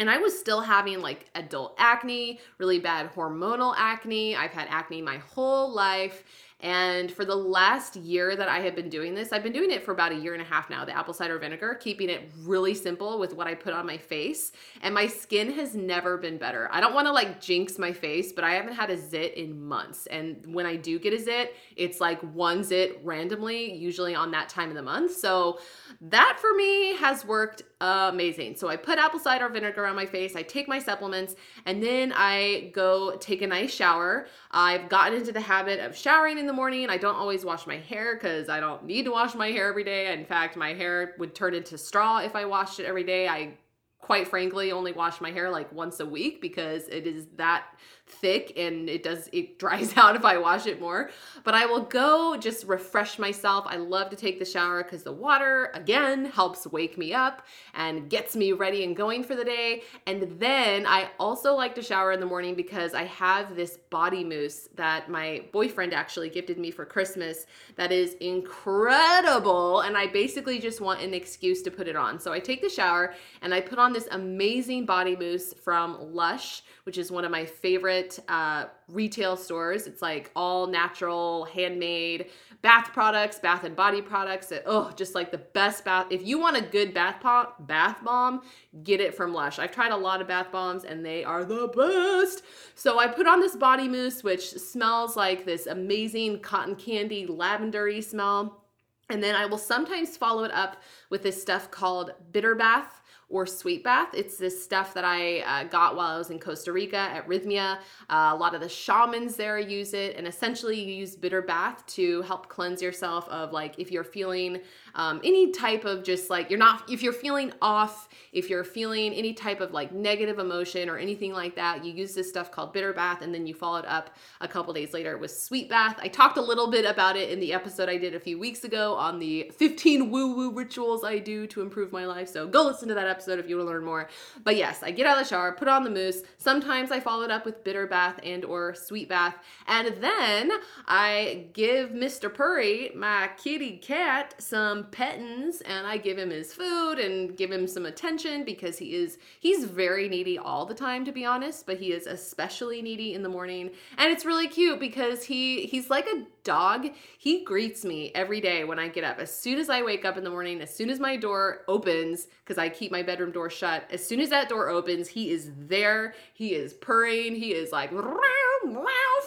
and 0.00 0.08
I 0.10 0.16
was 0.16 0.36
still 0.36 0.62
having 0.62 1.02
like 1.02 1.26
adult 1.34 1.74
acne, 1.76 2.40
really 2.56 2.78
bad 2.78 3.14
hormonal 3.14 3.74
acne. 3.76 4.34
I've 4.34 4.50
had 4.50 4.66
acne 4.70 5.02
my 5.02 5.18
whole 5.18 5.70
life. 5.70 6.24
And 6.62 7.10
for 7.10 7.24
the 7.24 7.34
last 7.34 7.96
year 7.96 8.36
that 8.36 8.48
I 8.48 8.60
have 8.60 8.76
been 8.76 8.90
doing 8.90 9.14
this, 9.14 9.32
I've 9.32 9.42
been 9.42 9.52
doing 9.52 9.70
it 9.70 9.82
for 9.82 9.92
about 9.92 10.12
a 10.12 10.16
year 10.16 10.34
and 10.34 10.42
a 10.42 10.44
half 10.44 10.68
now, 10.68 10.84
the 10.84 10.96
apple 10.96 11.14
cider 11.14 11.38
vinegar, 11.38 11.74
keeping 11.74 12.10
it 12.10 12.30
really 12.42 12.74
simple 12.74 13.18
with 13.18 13.34
what 13.34 13.46
I 13.46 13.54
put 13.54 13.72
on 13.72 13.86
my 13.86 13.96
face. 13.96 14.52
And 14.82 14.94
my 14.94 15.06
skin 15.06 15.52
has 15.52 15.74
never 15.74 16.18
been 16.18 16.36
better. 16.36 16.68
I 16.70 16.80
don't 16.80 16.92
want 16.92 17.06
to 17.06 17.12
like 17.12 17.40
jinx 17.40 17.78
my 17.78 17.92
face, 17.92 18.32
but 18.32 18.44
I 18.44 18.52
haven't 18.52 18.74
had 18.74 18.90
a 18.90 18.98
zit 18.98 19.34
in 19.34 19.64
months. 19.64 20.06
And 20.06 20.54
when 20.54 20.66
I 20.66 20.76
do 20.76 20.98
get 20.98 21.14
a 21.14 21.18
zit, 21.18 21.54
it's 21.76 22.00
like 22.00 22.20
one 22.34 22.62
zit 22.62 23.00
randomly, 23.02 23.72
usually 23.72 24.14
on 24.14 24.30
that 24.32 24.50
time 24.50 24.68
of 24.68 24.74
the 24.74 24.82
month. 24.82 25.16
So 25.16 25.60
that 26.02 26.38
for 26.40 26.54
me 26.54 26.94
has 26.96 27.24
worked 27.24 27.62
amazing. 27.80 28.56
So 28.56 28.68
I 28.68 28.76
put 28.76 28.98
apple 28.98 29.18
cider 29.18 29.48
vinegar 29.48 29.86
on 29.86 29.96
my 29.96 30.04
face, 30.04 30.36
I 30.36 30.42
take 30.42 30.68
my 30.68 30.78
supplements, 30.78 31.36
and 31.64 31.82
then 31.82 32.12
I 32.14 32.70
go 32.74 33.16
take 33.16 33.40
a 33.40 33.46
nice 33.46 33.72
shower. 33.72 34.26
I've 34.50 34.90
gotten 34.90 35.14
into 35.18 35.32
the 35.32 35.40
habit 35.40 35.80
of 35.80 35.96
showering 35.96 36.38
in 36.38 36.49
the 36.50 36.56
morning. 36.56 36.90
I 36.90 36.96
don't 36.96 37.14
always 37.14 37.44
wash 37.44 37.64
my 37.64 37.76
hair 37.76 38.16
because 38.16 38.48
I 38.48 38.58
don't 38.58 38.84
need 38.84 39.04
to 39.04 39.12
wash 39.12 39.36
my 39.36 39.52
hair 39.52 39.68
every 39.68 39.84
day. 39.84 40.12
In 40.12 40.24
fact, 40.24 40.56
my 40.56 40.74
hair 40.74 41.14
would 41.18 41.32
turn 41.32 41.54
into 41.54 41.78
straw 41.78 42.18
if 42.18 42.34
I 42.34 42.44
washed 42.44 42.80
it 42.80 42.86
every 42.86 43.04
day. 43.04 43.28
I 43.28 43.56
quite 44.00 44.26
frankly 44.26 44.72
only 44.72 44.90
wash 44.90 45.20
my 45.20 45.30
hair 45.30 45.48
like 45.48 45.72
once 45.72 46.00
a 46.00 46.06
week 46.06 46.40
because 46.40 46.88
it 46.88 47.06
is 47.06 47.28
that 47.36 47.66
thick 48.10 48.52
and 48.56 48.88
it 48.88 49.02
does 49.02 49.28
it 49.32 49.58
dries 49.58 49.96
out 49.96 50.16
if 50.16 50.24
I 50.24 50.38
wash 50.38 50.66
it 50.66 50.80
more. 50.80 51.10
But 51.44 51.54
I 51.54 51.66
will 51.66 51.82
go 51.82 52.36
just 52.36 52.66
refresh 52.66 53.18
myself. 53.18 53.64
I 53.68 53.76
love 53.76 54.10
to 54.10 54.16
take 54.16 54.38
the 54.38 54.44
shower 54.44 54.82
because 54.82 55.02
the 55.02 55.12
water 55.12 55.70
again 55.74 56.24
helps 56.24 56.66
wake 56.66 56.98
me 56.98 57.14
up 57.14 57.46
and 57.74 58.08
gets 58.10 58.36
me 58.36 58.52
ready 58.52 58.84
and 58.84 58.96
going 58.96 59.22
for 59.22 59.34
the 59.34 59.44
day. 59.44 59.82
And 60.06 60.38
then 60.38 60.86
I 60.86 61.08
also 61.18 61.54
like 61.54 61.74
to 61.76 61.82
shower 61.82 62.12
in 62.12 62.20
the 62.20 62.26
morning 62.26 62.54
because 62.54 62.94
I 62.94 63.04
have 63.04 63.56
this 63.56 63.78
body 63.90 64.24
mousse 64.24 64.68
that 64.74 65.08
my 65.08 65.44
boyfriend 65.52 65.94
actually 65.94 66.28
gifted 66.28 66.58
me 66.58 66.70
for 66.70 66.84
Christmas 66.84 67.46
that 67.76 67.92
is 67.92 68.14
incredible. 68.14 69.80
And 69.80 69.96
I 69.96 70.06
basically 70.06 70.58
just 70.58 70.80
want 70.80 71.00
an 71.00 71.14
excuse 71.14 71.62
to 71.62 71.70
put 71.70 71.88
it 71.88 71.96
on. 71.96 72.18
So 72.18 72.32
I 72.32 72.40
take 72.40 72.62
the 72.62 72.68
shower 72.68 73.14
and 73.42 73.54
I 73.54 73.60
put 73.60 73.78
on 73.78 73.92
this 73.92 74.08
amazing 74.10 74.86
body 74.86 75.16
mousse 75.16 75.54
from 75.54 76.14
Lush, 76.14 76.62
which 76.84 76.98
is 76.98 77.10
one 77.10 77.24
of 77.24 77.30
my 77.30 77.44
favorite 77.44 77.99
favorite 78.00 78.24
uh, 78.28 78.66
retail 78.88 79.36
stores. 79.36 79.86
It's 79.86 80.02
like 80.02 80.30
all 80.34 80.66
natural, 80.66 81.44
handmade 81.46 82.26
bath 82.62 82.92
products, 82.92 83.38
bath 83.38 83.64
and 83.64 83.74
body 83.74 84.02
products. 84.02 84.52
oh, 84.66 84.92
just 84.96 85.14
like 85.14 85.30
the 85.30 85.38
best 85.38 85.84
bath. 85.84 86.06
If 86.10 86.26
you 86.26 86.38
want 86.38 86.56
a 86.56 86.62
good 86.62 86.92
bath 86.92 87.22
bomb, 87.22 87.46
bath 87.60 88.02
bomb, 88.04 88.42
get 88.82 89.00
it 89.00 89.14
from 89.14 89.32
Lush. 89.32 89.58
I've 89.58 89.72
tried 89.72 89.92
a 89.92 89.96
lot 89.96 90.20
of 90.20 90.28
bath 90.28 90.50
bombs 90.52 90.84
and 90.84 91.04
they 91.04 91.24
are 91.24 91.44
the 91.44 91.68
best. 91.68 92.42
So 92.74 92.98
I 92.98 93.06
put 93.06 93.26
on 93.26 93.40
this 93.40 93.56
body 93.56 93.88
mousse, 93.88 94.22
which 94.22 94.50
smells 94.50 95.16
like 95.16 95.44
this 95.44 95.66
amazing 95.66 96.40
cotton 96.40 96.76
candy 96.76 97.26
lavendery 97.26 98.02
smell. 98.02 98.64
And 99.08 99.22
then 99.22 99.34
I 99.34 99.46
will 99.46 99.58
sometimes 99.58 100.16
follow 100.16 100.44
it 100.44 100.52
up 100.52 100.82
with 101.08 101.22
this 101.22 101.40
stuff 101.40 101.70
called 101.70 102.12
Bitter 102.30 102.54
Bath 102.54 102.99
or 103.30 103.46
Sweet 103.46 103.84
Bath. 103.84 104.08
It's 104.12 104.36
this 104.36 104.62
stuff 104.62 104.92
that 104.94 105.04
I 105.04 105.40
uh, 105.40 105.64
got 105.64 105.96
while 105.96 106.14
I 106.16 106.18
was 106.18 106.30
in 106.30 106.40
Costa 106.40 106.72
Rica 106.72 106.96
at 106.96 107.26
Rythmia. 107.28 107.78
Uh, 108.10 108.30
a 108.32 108.36
lot 108.36 108.54
of 108.54 108.60
the 108.60 108.68
shamans 108.68 109.36
there 109.36 109.58
use 109.58 109.94
it, 109.94 110.16
and 110.16 110.26
essentially 110.26 110.78
you 110.78 110.92
use 110.92 111.14
bitter 111.14 111.40
bath 111.40 111.86
to 111.86 112.22
help 112.22 112.48
cleanse 112.48 112.82
yourself 112.82 113.28
of 113.28 113.52
like 113.52 113.78
if 113.78 113.92
you're 113.92 114.04
feeling 114.04 114.58
um, 114.96 115.20
any 115.22 115.52
type 115.52 115.84
of 115.84 116.02
just 116.02 116.28
like 116.28 116.50
you're 116.50 116.58
not 116.58 116.90
if 116.90 117.02
you're 117.02 117.12
feeling 117.12 117.52
off, 117.62 118.08
if 118.32 118.50
you're 118.50 118.64
feeling 118.64 119.14
any 119.14 119.32
type 119.32 119.60
of 119.60 119.70
like 119.70 119.92
negative 119.92 120.40
emotion 120.40 120.88
or 120.88 120.98
anything 120.98 121.32
like 121.32 121.54
that, 121.54 121.84
you 121.84 121.92
use 121.92 122.14
this 122.14 122.28
stuff 122.28 122.50
called 122.50 122.72
bitter 122.72 122.92
bath, 122.92 123.22
and 123.22 123.32
then 123.32 123.46
you 123.46 123.54
follow 123.54 123.78
it 123.78 123.86
up 123.86 124.16
a 124.40 124.48
couple 124.48 124.74
days 124.74 124.92
later 124.92 125.16
with 125.18 125.30
Sweet 125.30 125.68
Bath. 125.68 125.96
I 126.02 126.08
talked 126.08 126.36
a 126.36 126.42
little 126.42 126.68
bit 126.68 126.84
about 126.84 127.16
it 127.16 127.30
in 127.30 127.38
the 127.38 127.52
episode 127.52 127.88
I 127.88 127.96
did 127.96 128.16
a 128.16 128.20
few 128.20 128.40
weeks 128.40 128.64
ago 128.64 128.94
on 128.94 129.20
the 129.20 129.52
15 129.56 130.10
woo 130.10 130.34
woo 130.34 130.50
rituals 130.50 131.04
I 131.04 131.18
do 131.18 131.46
to 131.46 131.62
improve 131.62 131.92
my 131.92 132.06
life. 132.06 132.28
So 132.28 132.48
go 132.48 132.64
listen 132.64 132.88
to 132.88 132.94
that 132.94 133.06
episode 133.06 133.19
episode 133.20 133.38
if 133.38 133.48
you 133.48 133.56
want 133.56 133.68
to 133.68 133.72
learn 133.72 133.84
more. 133.84 134.08
But 134.44 134.56
yes, 134.56 134.82
I 134.82 134.92
get 134.92 135.06
out 135.06 135.18
of 135.18 135.24
the 135.24 135.28
shower, 135.28 135.52
put 135.52 135.68
on 135.68 135.84
the 135.84 135.90
mousse. 135.90 136.22
Sometimes 136.38 136.90
I 136.90 137.00
follow 137.00 137.22
it 137.22 137.30
up 137.30 137.44
with 137.44 137.62
bitter 137.62 137.86
bath 137.86 138.18
and 138.22 138.46
or 138.46 138.74
sweet 138.74 139.10
bath. 139.10 139.36
And 139.66 140.02
then 140.02 140.50
I 140.86 141.48
give 141.52 141.90
Mr. 141.90 142.32
Purry, 142.32 142.92
my 142.94 143.30
kitty 143.36 143.76
cat, 143.76 144.34
some 144.38 144.84
pettins 144.84 145.60
and 145.60 145.86
I 145.86 145.98
give 145.98 146.16
him 146.16 146.30
his 146.30 146.54
food 146.54 146.98
and 146.98 147.36
give 147.36 147.52
him 147.52 147.66
some 147.66 147.84
attention 147.84 148.44
because 148.44 148.78
he 148.78 148.94
is 148.94 149.18
he's 149.38 149.64
very 149.64 150.08
needy 150.08 150.38
all 150.38 150.64
the 150.64 150.74
time 150.74 151.04
to 151.04 151.12
be 151.12 151.26
honest, 151.26 151.66
but 151.66 151.78
he 151.78 151.92
is 151.92 152.06
especially 152.06 152.80
needy 152.80 153.12
in 153.12 153.22
the 153.22 153.28
morning. 153.28 153.70
And 153.98 154.10
it's 154.10 154.24
really 154.24 154.48
cute 154.48 154.80
because 154.80 155.24
he 155.24 155.66
he's 155.66 155.90
like 155.90 156.06
a 156.06 156.24
dog. 156.42 156.88
He 157.18 157.44
greets 157.44 157.84
me 157.84 158.12
every 158.14 158.40
day 158.40 158.64
when 158.64 158.78
I 158.78 158.88
get 158.88 159.04
up. 159.04 159.18
As 159.18 159.32
soon 159.32 159.58
as 159.58 159.68
I 159.68 159.82
wake 159.82 160.04
up 160.04 160.16
in 160.16 160.24
the 160.24 160.30
morning, 160.30 160.60
as 160.62 160.74
soon 160.74 160.88
as 160.88 160.98
my 160.98 161.16
door 161.16 161.62
opens 161.68 162.28
because 162.44 162.58
I 162.58 162.68
keep 162.68 162.90
my 162.90 163.02
bedroom 163.10 163.32
door 163.32 163.50
shut. 163.50 163.82
As 163.90 164.06
soon 164.06 164.20
as 164.20 164.30
that 164.30 164.48
door 164.48 164.68
opens, 164.68 165.08
he 165.08 165.30
is 165.30 165.50
there. 165.56 166.14
He 166.32 166.54
is 166.54 166.74
purring. 166.74 167.34
He 167.34 167.52
is 167.52 167.72
like 167.72 167.90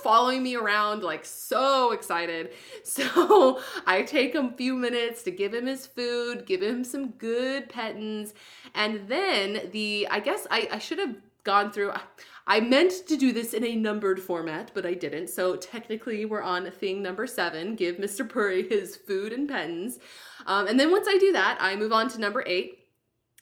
following 0.01 0.41
me 0.41 0.55
around, 0.55 1.03
like 1.03 1.25
so 1.25 1.91
excited. 1.91 2.51
So 2.83 3.59
I 3.85 4.03
take 4.03 4.35
him 4.35 4.47
a 4.47 4.57
few 4.57 4.75
minutes 4.75 5.23
to 5.23 5.31
give 5.31 5.53
him 5.53 5.65
his 5.65 5.87
food, 5.87 6.45
give 6.45 6.61
him 6.61 6.83
some 6.83 7.11
good 7.11 7.69
pettins, 7.69 8.33
and 8.75 9.07
then 9.07 9.69
the 9.71 10.07
I 10.11 10.19
guess 10.19 10.45
I, 10.51 10.67
I 10.71 10.79
should 10.79 10.99
have 10.99 11.15
gone 11.43 11.71
through. 11.71 11.91
I 12.45 12.59
meant 12.59 13.07
to 13.07 13.17
do 13.17 13.31
this 13.31 13.53
in 13.53 13.63
a 13.63 13.75
numbered 13.75 14.21
format, 14.21 14.71
but 14.73 14.85
I 14.85 14.93
didn't. 14.93 15.29
So 15.29 15.55
technically, 15.55 16.25
we're 16.25 16.41
on 16.41 16.69
thing 16.71 17.01
number 17.01 17.25
seven 17.25 17.75
give 17.75 17.97
Mr. 17.97 18.27
Purry 18.27 18.67
his 18.67 18.95
food 18.95 19.33
and 19.33 19.49
pettins. 19.49 19.99
Um, 20.45 20.67
and 20.67 20.79
then 20.79 20.91
once 20.91 21.07
I 21.09 21.17
do 21.17 21.31
that, 21.31 21.57
I 21.59 21.75
move 21.75 21.93
on 21.93 22.09
to 22.09 22.19
number 22.19 22.43
eight. 22.45 22.82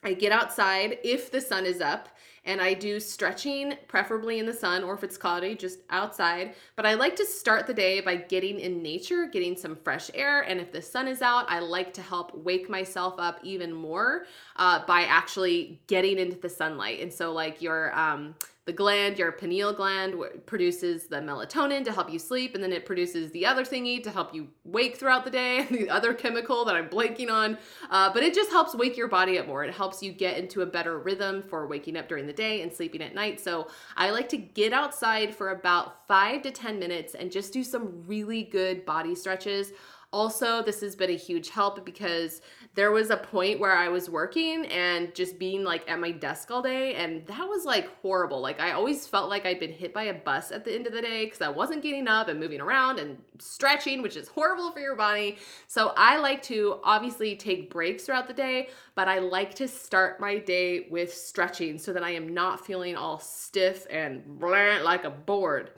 I 0.04 0.14
get 0.14 0.32
outside 0.32 0.98
if 1.04 1.32
the 1.32 1.42
sun 1.42 1.66
is 1.66 1.82
up 1.82 2.10
and 2.44 2.60
I 2.60 2.74
do 2.74 3.00
stretching, 3.00 3.76
preferably 3.88 4.40
in 4.40 4.48
the 4.48 4.54
sun 4.54 4.84
or 4.84 4.96
if 4.96 5.04
it's 5.04 5.18
cloudy, 5.18 5.54
just 5.54 5.80
outside. 5.92 6.56
But 6.76 6.88
I 6.88 6.96
like 6.96 7.16
to 7.18 7.26
start 7.26 7.68
the 7.68 7.74
day 7.74 8.02
by 8.02 8.16
getting 8.16 8.60
in 8.60 8.82
nature, 8.82 9.28
getting 9.28 9.56
some 9.56 9.76
fresh 9.76 10.10
air. 10.16 10.42
And 10.42 10.60
if 10.60 10.72
the 10.72 10.82
sun 10.82 11.08
is 11.08 11.22
out, 11.22 11.46
I 11.50 11.60
like 11.60 11.94
to 11.94 12.02
help 12.02 12.36
wake 12.36 12.68
myself 12.68 13.16
up 13.20 13.40
even 13.44 13.72
more 13.72 14.26
uh, 14.56 14.84
by 14.88 15.04
actually 15.04 15.82
getting 15.86 16.18
into 16.18 16.38
the 16.38 16.50
sunlight. 16.50 17.00
And 17.02 17.14
so, 17.14 17.32
like, 17.32 17.62
your 17.62 17.98
um, 17.98 18.34
the 18.66 18.74
gland, 18.74 19.18
your 19.18 19.32
pineal 19.32 19.74
gland, 19.74 20.16
produces 20.46 21.08
the 21.08 21.16
melatonin 21.16 21.84
to 21.84 21.92
help 21.92 22.12
you 22.12 22.20
sleep, 22.20 22.54
and 22.54 22.64
then 22.64 22.72
it 22.72 22.86
produces 22.86 23.32
the 23.32 23.44
other 23.44 23.64
thingy 23.64 24.02
to 24.04 24.12
help 24.12 24.36
you 24.36 24.48
wake 24.64 24.98
throughout 24.98 25.26
the 25.26 25.32
day, 25.32 25.66
the 25.72 25.90
other 25.90 26.14
chemical 26.14 26.64
that 26.66 26.76
I'm 26.76 26.88
blanking 26.88 27.32
on. 27.32 27.58
Uh, 27.90 28.14
but 28.14 28.22
it 28.22 28.36
just 28.36 28.52
helps 28.52 28.76
wake 28.76 28.96
your 28.96 29.08
body 29.08 29.40
up 29.40 29.48
more. 29.48 29.64
It 29.64 29.74
helps 29.74 30.04
you 30.04 30.12
get 30.12 30.38
into 30.38 30.62
a 30.62 30.66
better 30.66 31.00
rhythm 31.00 31.42
for 31.42 31.66
waking 31.66 31.98
up 31.98 32.08
during 32.08 32.28
the 32.28 32.34
day 32.34 32.62
and 32.62 32.72
sleeping 32.72 33.02
at 33.02 33.16
night. 33.16 33.40
So 33.40 33.68
I 33.98 34.12
like 34.12 34.30
to 34.30 34.38
get 34.38 34.74
outside 34.74 35.34
for 35.36 35.50
about 35.50 36.08
five 36.08 36.44
to 36.44 36.52
10 36.52 36.78
minutes 36.78 37.16
and 37.16 37.32
just 37.32 37.54
do 37.54 37.64
some 37.64 38.04
really 38.06 38.44
good 38.44 38.86
body 38.86 39.16
stretches. 39.16 39.74
Also, 40.14 40.62
this 40.62 40.82
has 40.82 40.94
been 40.94 41.10
a 41.10 41.16
huge 41.16 41.50
help 41.50 41.86
because 41.86 42.42
there 42.76 42.92
was 42.92 43.10
a 43.12 43.18
point 43.18 43.62
where 43.62 43.76
I 43.76 43.88
was 43.88 44.10
working 44.10 44.66
and 44.66 45.16
just 45.16 45.40
being 45.40 45.64
like 45.64 45.90
at 45.90 46.02
my 46.02 46.12
desk 46.12 46.52
all 46.52 46.62
day, 46.62 46.96
and 46.96 47.26
that 47.28 47.48
was 47.48 47.64
like 47.64 47.88
horrible. 48.02 48.42
Like, 48.42 48.60
I 48.60 48.74
always 48.74 49.08
felt 49.08 49.30
like 49.30 49.46
I'd 49.46 49.60
been 49.60 49.72
hit 49.72 49.94
by 49.94 50.04
a 50.04 50.14
bus 50.14 50.52
at 50.52 50.66
the 50.66 50.76
end 50.76 50.86
of 50.86 50.92
the 50.92 51.02
day 51.02 51.24
because 51.24 51.42
I 51.42 51.48
wasn't 51.48 51.82
getting 51.82 52.10
up 52.10 52.28
and 52.28 52.42
moving 52.42 52.60
around 52.60 53.00
and 53.00 53.22
stretching, 53.40 54.02
which 54.02 54.18
is 54.18 54.28
horrible 54.28 54.72
for 54.72 54.82
your 54.82 54.98
body. 54.98 55.38
So, 55.68 55.94
I 55.96 56.18
like 56.18 56.42
to 56.44 56.80
obviously 56.84 57.38
take 57.38 57.72
breaks 57.72 58.04
throughout 58.04 58.28
the 58.28 58.34
day, 58.34 58.68
but 58.96 59.08
I 59.08 59.20
like 59.20 59.54
to 59.56 59.68
start 59.68 60.20
my 60.20 60.40
day 60.40 60.88
with 60.90 61.14
stretching 61.14 61.78
so 61.78 61.94
that 61.94 62.04
I 62.04 62.12
am 62.12 62.34
not 62.34 62.66
feeling 62.66 62.98
all 62.98 63.20
stiff 63.20 63.88
and 63.90 64.26
blah, 64.40 64.80
like 64.84 65.06
a 65.06 65.10
board. 65.10 65.72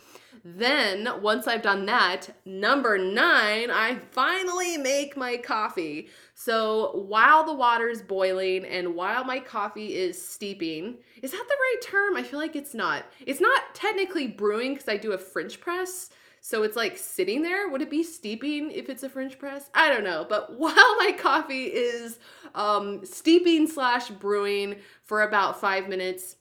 Then, 0.45 1.07
once 1.21 1.47
I've 1.47 1.61
done 1.61 1.85
that, 1.85 2.29
number 2.43 2.97
nine, 2.97 3.71
I 3.71 3.99
finally 4.11 4.75
make 4.75 5.15
my 5.15 5.37
coffee. 5.37 6.09
So, 6.35 7.05
while 7.07 7.45
the 7.45 7.53
water 7.53 7.87
is 7.87 8.01
boiling 8.01 8.65
and 8.65 8.93
while 8.93 9.23
my 9.23 9.39
coffee 9.39 9.95
is 9.95 10.23
steeping, 10.23 10.97
is 11.21 11.31
that 11.31 11.45
the 11.47 11.55
right 11.55 11.81
term? 11.81 12.17
I 12.17 12.23
feel 12.23 12.39
like 12.39 12.57
it's 12.57 12.73
not. 12.73 13.05
It's 13.25 13.39
not 13.39 13.73
technically 13.73 14.27
brewing 14.27 14.73
because 14.73 14.89
I 14.89 14.97
do 14.97 15.13
a 15.13 15.17
French 15.17 15.61
press. 15.61 16.09
So 16.41 16.63
it's 16.63 16.75
like 16.75 16.97
sitting 16.97 17.41
there. 17.41 17.69
Would 17.69 17.81
it 17.81 17.89
be 17.89 18.03
steeping 18.03 18.69
if 18.69 18.89
it's 18.89 19.03
a 19.03 19.09
French 19.09 19.39
press? 19.39 19.69
I 19.73 19.87
don't 19.87 20.03
know. 20.03 20.25
But 20.27 20.51
while 20.59 20.73
my 20.75 21.15
coffee 21.17 21.67
is 21.67 22.19
um, 22.53 23.05
steeping 23.05 23.65
slash 23.65 24.09
brewing 24.09 24.75
for 25.03 25.21
about 25.21 25.61
five 25.61 25.87
minutes, 25.87 26.35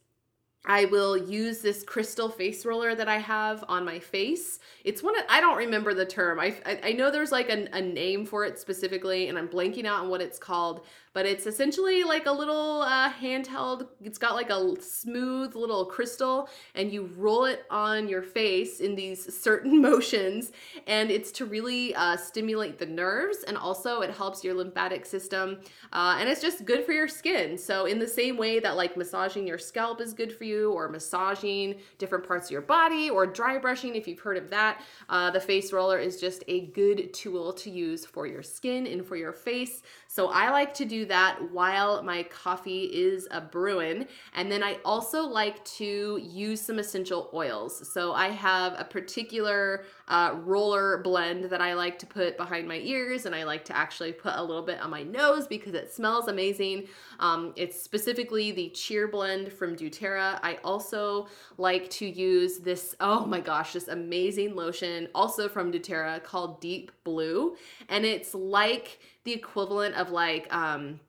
I 0.65 0.85
will 0.87 1.17
use 1.17 1.61
this 1.61 1.83
crystal 1.83 2.29
face 2.29 2.65
roller 2.65 2.95
that 2.95 3.09
I 3.09 3.19
have 3.19 3.65
on 3.69 3.85
my 3.85 3.99
face. 3.99 4.61
It's 4.85 5.03
one 5.03 5.19
of, 5.19 5.25
I 5.29 5.41
don't 5.41 5.57
remember 5.57 5.93
the 5.93 6.07
term. 6.07 6.39
I, 6.39 6.55
I, 6.65 6.81
I 6.85 6.93
know 6.93 7.11
there's 7.11 7.33
like 7.33 7.51
a, 7.51 7.67
a 7.73 7.81
name 7.81 8.25
for 8.25 8.45
it 8.45 8.61
specifically, 8.61 9.29
and 9.29 9.37
I'm 9.37 9.49
blanking 9.49 9.87
out 9.87 10.01
on 10.01 10.09
what 10.09 10.21
it's 10.21 10.39
called, 10.39 10.83
but 11.13 11.27
it's 11.27 11.47
essentially 11.47 12.05
like 12.05 12.27
a 12.27 12.33
little 12.33 12.83
uh, 12.83 13.13
handheld. 13.13 13.89
It's 14.03 14.19
got 14.19 14.35
like 14.35 14.51
a 14.51 14.75
smooth 14.81 15.55
little 15.55 15.85
crystal, 15.85 16.49
and 16.75 16.93
you 16.93 17.11
roll 17.17 17.45
it 17.45 17.65
on 17.71 18.09
your 18.09 18.23
face 18.23 18.81
in 18.81 18.95
these 18.95 19.35
certain 19.43 19.81
motions, 19.81 20.53
and 20.87 21.11
it's 21.11 21.31
to 21.33 21.45
really 21.45 21.95
uh, 21.95 22.17
stimulate 22.17 22.79
the 22.79 22.87
nerves, 22.87 23.45
and 23.47 23.57
also 23.57 24.01
it 24.01 24.11
helps 24.11 24.43
your 24.43 24.55
lymphatic 24.55 25.05
system, 25.05 25.59
uh, 25.93 26.17
and 26.19 26.29
it's 26.29 26.41
just 26.41 26.65
good 26.65 26.85
for 26.85 26.93
your 26.93 27.09
skin. 27.09 27.59
So 27.59 27.87
in 27.87 27.99
the 27.99 28.09
same 28.09 28.37
way 28.37 28.59
that 28.61 28.77
like 28.77 28.97
massaging 28.97 29.47
your 29.47 29.59
scalp 29.59 30.01
is 30.01 30.13
good 30.13 30.33
for 30.33 30.45
you, 30.45 30.73
or 30.73 30.89
massaging 30.89 31.77
different 31.99 32.27
parts 32.27 32.47
of 32.47 32.53
your 32.53 32.63
body, 32.63 33.11
or 33.11 33.27
dry 33.27 33.59
brushing 33.59 33.95
if 33.95 34.09
you've 34.09 34.21
heard 34.21 34.37
of 34.37 34.51
that, 34.51 34.83
uh, 35.09 35.31
the 35.31 35.41
face 35.41 35.73
roller 35.73 35.99
is 35.99 36.21
just 36.21 36.43
a 36.49 36.67
good 36.69 37.13
tool 37.13 37.53
to 37.53 37.71
use 37.71 38.07
for 38.07 38.27
your 38.27 38.43
skin 38.43 38.87
and 38.87 39.05
for 39.05 39.17
your 39.17 39.33
face. 39.33 39.83
So 40.09 40.29
I 40.29 40.51
like 40.51 40.75
to 40.75 40.85
do 40.85 41.02
that 41.07 41.51
while 41.51 42.03
my 42.03 42.23
coffee 42.25 42.85
is 42.85 43.27
a 43.31 43.41
brewing. 43.41 44.07
And 44.35 44.51
then 44.51 44.63
I 44.63 44.79
also 44.85 45.23
like 45.23 45.65
to 45.77 46.21
use 46.23 46.61
some 46.61 46.79
essential 46.79 47.31
oils. 47.35 47.93
So 47.93 48.13
I 48.13 48.29
have 48.29 48.75
a 48.79 48.85
particular 48.85 49.85
uh, 50.13 50.35
roller 50.45 50.99
blend 50.99 51.45
that 51.47 51.63
I 51.63 51.73
like 51.73 51.99
to 52.01 52.07
put 52.07 52.37
behind 52.37 52.69
my 52.69 52.77
ears, 52.77 53.25
and 53.25 53.35
I 53.35 53.45
like 53.45 53.65
to 53.65 53.77
actually 53.77 54.13
put 54.13 54.35
a 54.37 54.43
little 54.43 54.63
bit 54.63 54.79
on 54.79 54.91
my 54.91 55.03
nose 55.03 55.47
because 55.47 55.73
it 55.73 55.91
smells 55.91 56.29
amazing. 56.29 56.87
Um, 57.19 57.55
it's 57.57 57.81
specifically 57.81 58.53
the 58.53 58.69
Cheer 58.69 59.09
Blend 59.09 59.51
from 59.51 59.75
doTERRA. 59.75 60.39
I 60.43 60.59
also 60.65 61.29
like 61.57 61.89
to 61.93 62.07
use 62.07 62.59
this, 62.59 62.95
oh 63.01 63.25
my 63.25 63.41
gosh, 63.41 63.73
this 63.73 63.89
amazing 63.89 64.55
lotion, 64.55 65.09
also 65.15 65.49
from 65.49 65.73
doTERRA 65.73 66.23
called 66.23 66.61
Deep 66.61 66.93
Blue. 67.05 67.57
And 67.89 68.05
it's 68.05 68.35
like 68.35 68.99
the 69.25 69.33
equivalent 69.33 69.95
of 69.95 70.11
like, 70.11 70.53
um, 70.55 71.01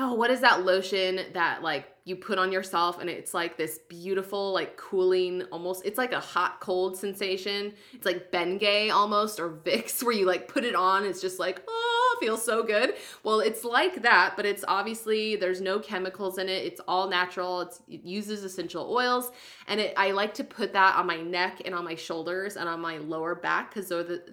oh, 0.00 0.14
what 0.14 0.30
is 0.30 0.40
that 0.40 0.64
lotion 0.64 1.20
that 1.34 1.62
like 1.62 1.94
you 2.04 2.16
put 2.16 2.38
on 2.38 2.50
yourself 2.50 2.98
and 2.98 3.10
it's 3.10 3.34
like 3.34 3.58
this 3.58 3.78
beautiful, 3.88 4.52
like 4.52 4.78
cooling, 4.78 5.42
almost, 5.52 5.84
it's 5.84 5.98
like 5.98 6.12
a 6.12 6.20
hot 6.20 6.58
cold 6.60 6.96
sensation. 6.96 7.74
It's 7.92 8.06
like 8.06 8.32
Bengay 8.32 8.90
almost 8.90 9.38
or 9.38 9.50
Vicks 9.50 10.02
where 10.02 10.14
you 10.14 10.26
like 10.26 10.48
put 10.48 10.64
it 10.64 10.74
on. 10.74 11.04
It's 11.04 11.20
just 11.20 11.38
like, 11.38 11.62
oh, 11.68 12.09
feels 12.20 12.44
so 12.44 12.62
good. 12.62 12.94
Well, 13.22 13.40
it's 13.40 13.64
like 13.64 14.02
that, 14.02 14.34
but 14.36 14.46
it's 14.46 14.64
obviously, 14.68 15.36
there's 15.36 15.60
no 15.60 15.78
chemicals 15.78 16.38
in 16.38 16.48
it. 16.48 16.64
It's 16.64 16.80
all 16.86 17.08
natural. 17.08 17.62
It's, 17.62 17.82
it 17.88 18.04
uses 18.04 18.44
essential 18.44 18.90
oils. 18.90 19.32
And 19.66 19.80
it, 19.80 19.94
I 19.96 20.10
like 20.12 20.34
to 20.34 20.44
put 20.44 20.72
that 20.72 20.96
on 20.96 21.06
my 21.06 21.20
neck 21.20 21.62
and 21.64 21.74
on 21.74 21.84
my 21.84 21.94
shoulders 21.94 22.56
and 22.56 22.68
on 22.68 22.80
my 22.80 22.98
lower 22.98 23.34
back 23.34 23.74
because 23.74 23.92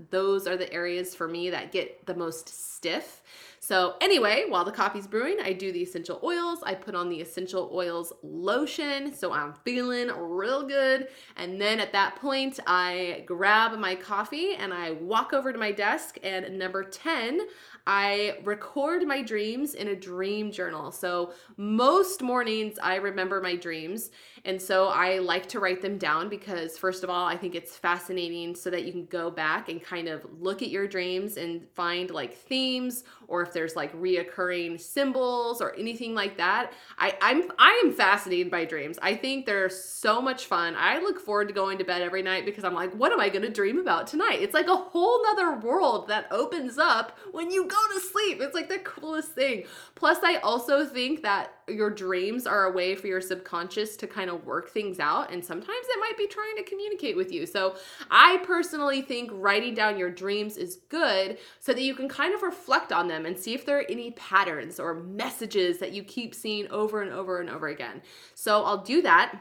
those 0.10 0.48
are 0.48 0.58
the 0.58 0.72
areas 0.72 1.16
for 1.16 1.28
me 1.28 1.50
that 1.50 1.72
get 1.72 2.06
the 2.06 2.16
most 2.16 2.50
stiff. 2.76 3.22
So, 3.68 3.96
anyway, 4.00 4.46
while 4.48 4.64
the 4.64 4.72
coffee's 4.72 5.08
brewing, 5.08 5.40
I 5.44 5.52
do 5.52 5.74
the 5.74 5.82
essential 5.82 6.22
oils. 6.24 6.60
I 6.64 6.74
put 6.74 6.96
on 6.96 7.10
the 7.10 7.20
essential 7.20 7.70
oils 7.74 8.14
lotion. 8.24 9.14
So, 9.14 9.34
I'm 9.34 9.54
feeling 9.66 10.08
real 10.08 10.66
good. 10.66 11.10
And 11.36 11.60
then 11.60 11.82
at 11.82 11.92
that 11.92 12.16
point, 12.16 12.62
I 12.66 13.24
grab 13.26 13.78
my 13.78 13.96
coffee 13.96 14.54
and 14.54 14.74
I 14.74 14.92
walk 14.92 15.34
over 15.34 15.52
to 15.52 15.60
my 15.60 15.74
desk. 15.74 16.18
And 16.24 16.58
number 16.58 16.82
10, 16.82 17.42
I 17.88 18.40
record 18.44 19.08
my 19.08 19.22
dreams 19.22 19.74
in 19.74 19.88
a 19.88 19.96
dream 19.96 20.52
journal. 20.52 20.92
So 20.92 21.32
most 21.56 22.22
mornings 22.22 22.78
I 22.84 22.96
remember 22.96 23.42
my 23.42 23.56
dreams. 23.56 24.12
And 24.48 24.62
so 24.62 24.88
I 24.88 25.20
like 25.20 25.46
to 25.50 25.60
write 25.60 25.82
them 25.82 25.98
down 25.98 26.30
because, 26.30 26.78
first 26.78 27.04
of 27.04 27.10
all, 27.10 27.26
I 27.26 27.36
think 27.36 27.54
it's 27.54 27.76
fascinating 27.76 28.56
so 28.56 28.70
that 28.70 28.86
you 28.86 28.94
can 28.94 29.06
go 29.08 29.30
back 29.30 29.68
and 29.68 29.84
kind 29.84 30.08
of 30.08 30.26
look 30.40 30.62
at 30.62 30.70
your 30.70 30.88
dreams 30.88 31.36
and 31.36 31.68
find 31.76 32.10
like 32.12 32.34
themes 32.34 33.04
or 33.28 33.42
if 33.42 33.52
there's 33.52 33.76
like 33.76 33.94
reoccurring 33.94 34.80
symbols 34.80 35.62
or 35.62 35.76
anything 35.76 36.16
like 36.16 36.38
that. 36.38 36.72
I, 36.98 37.18
I'm 37.22 37.52
I 37.60 37.82
am 37.84 37.92
fascinated 37.92 38.50
by 38.50 38.64
dreams. 38.64 38.98
I 39.02 39.16
think 39.16 39.46
they're 39.46 39.68
so 39.68 40.22
much 40.22 40.46
fun. 40.46 40.76
I 40.78 41.00
look 41.00 41.20
forward 41.20 41.50
to 41.50 41.54
going 41.54 41.78
to 41.80 41.84
bed 41.84 42.02
every 42.02 42.22
night 42.22 42.46
because 42.46 42.64
I'm 42.64 42.74
like, 42.74 42.94
what 42.94 43.12
am 43.12 43.20
I 43.20 43.28
gonna 43.28 43.50
dream 43.50 43.80
about 43.80 44.08
tonight? 44.08 44.40
It's 44.42 44.54
like 44.54 44.70
a 44.70 44.78
whole 44.78 45.22
nother 45.24 45.58
world 45.58 46.08
that 46.08 46.26
opens 46.32 46.78
up 46.78 47.18
when 47.34 47.52
you 47.52 47.66
go 47.66 47.76
to 47.96 48.00
sleep. 48.00 48.40
It's 48.40 48.56
like 48.56 48.70
the 48.70 48.80
coolest 48.80 49.34
thing. 49.34 49.66
Plus, 49.96 50.20
I 50.24 50.38
also 50.38 50.86
think 50.86 51.22
that 51.24 51.57
your 51.68 51.90
dreams 51.90 52.48
are 52.48 52.66
a 52.66 52.72
way 52.72 52.96
for 52.96 53.08
your 53.08 53.22
subconscious 53.22 53.98
to 53.98 54.08
kind 54.08 54.30
of 54.30 54.46
work 54.46 54.70
things 54.70 55.00
out. 55.00 55.32
And 55.32 55.44
sometimes 55.44 55.86
it 55.90 56.00
might 56.00 56.18
be 56.18 56.28
trying 56.28 56.56
to 56.58 56.64
communicate 56.64 57.18
with 57.18 57.32
you. 57.32 57.46
So 57.46 57.76
I 58.10 58.38
personally 58.44 59.02
think 59.02 59.30
writing 59.34 59.74
down 59.74 59.98
your 59.98 60.10
dreams 60.10 60.58
is 60.58 60.78
good 60.90 61.38
so 61.60 61.74
that 61.74 61.82
you 61.82 61.94
can 61.94 62.08
kind 62.08 62.34
of 62.34 62.42
reflect 62.42 62.92
on 62.92 63.08
them 63.08 63.26
and 63.26 63.38
see 63.38 63.54
if 63.54 63.66
there 63.66 63.80
are 63.80 63.86
any 63.90 64.12
patterns 64.12 64.80
or 64.80 64.94
messages 64.94 65.80
that 65.80 65.92
you 65.92 66.04
keep 66.04 66.34
seeing 66.34 66.68
over 66.70 67.02
and 67.02 67.12
over 67.12 67.40
and 67.40 67.50
over 67.50 67.68
again. 67.68 68.02
So 68.34 68.64
I'll 68.64 68.84
do 68.84 69.02
that. 69.02 69.40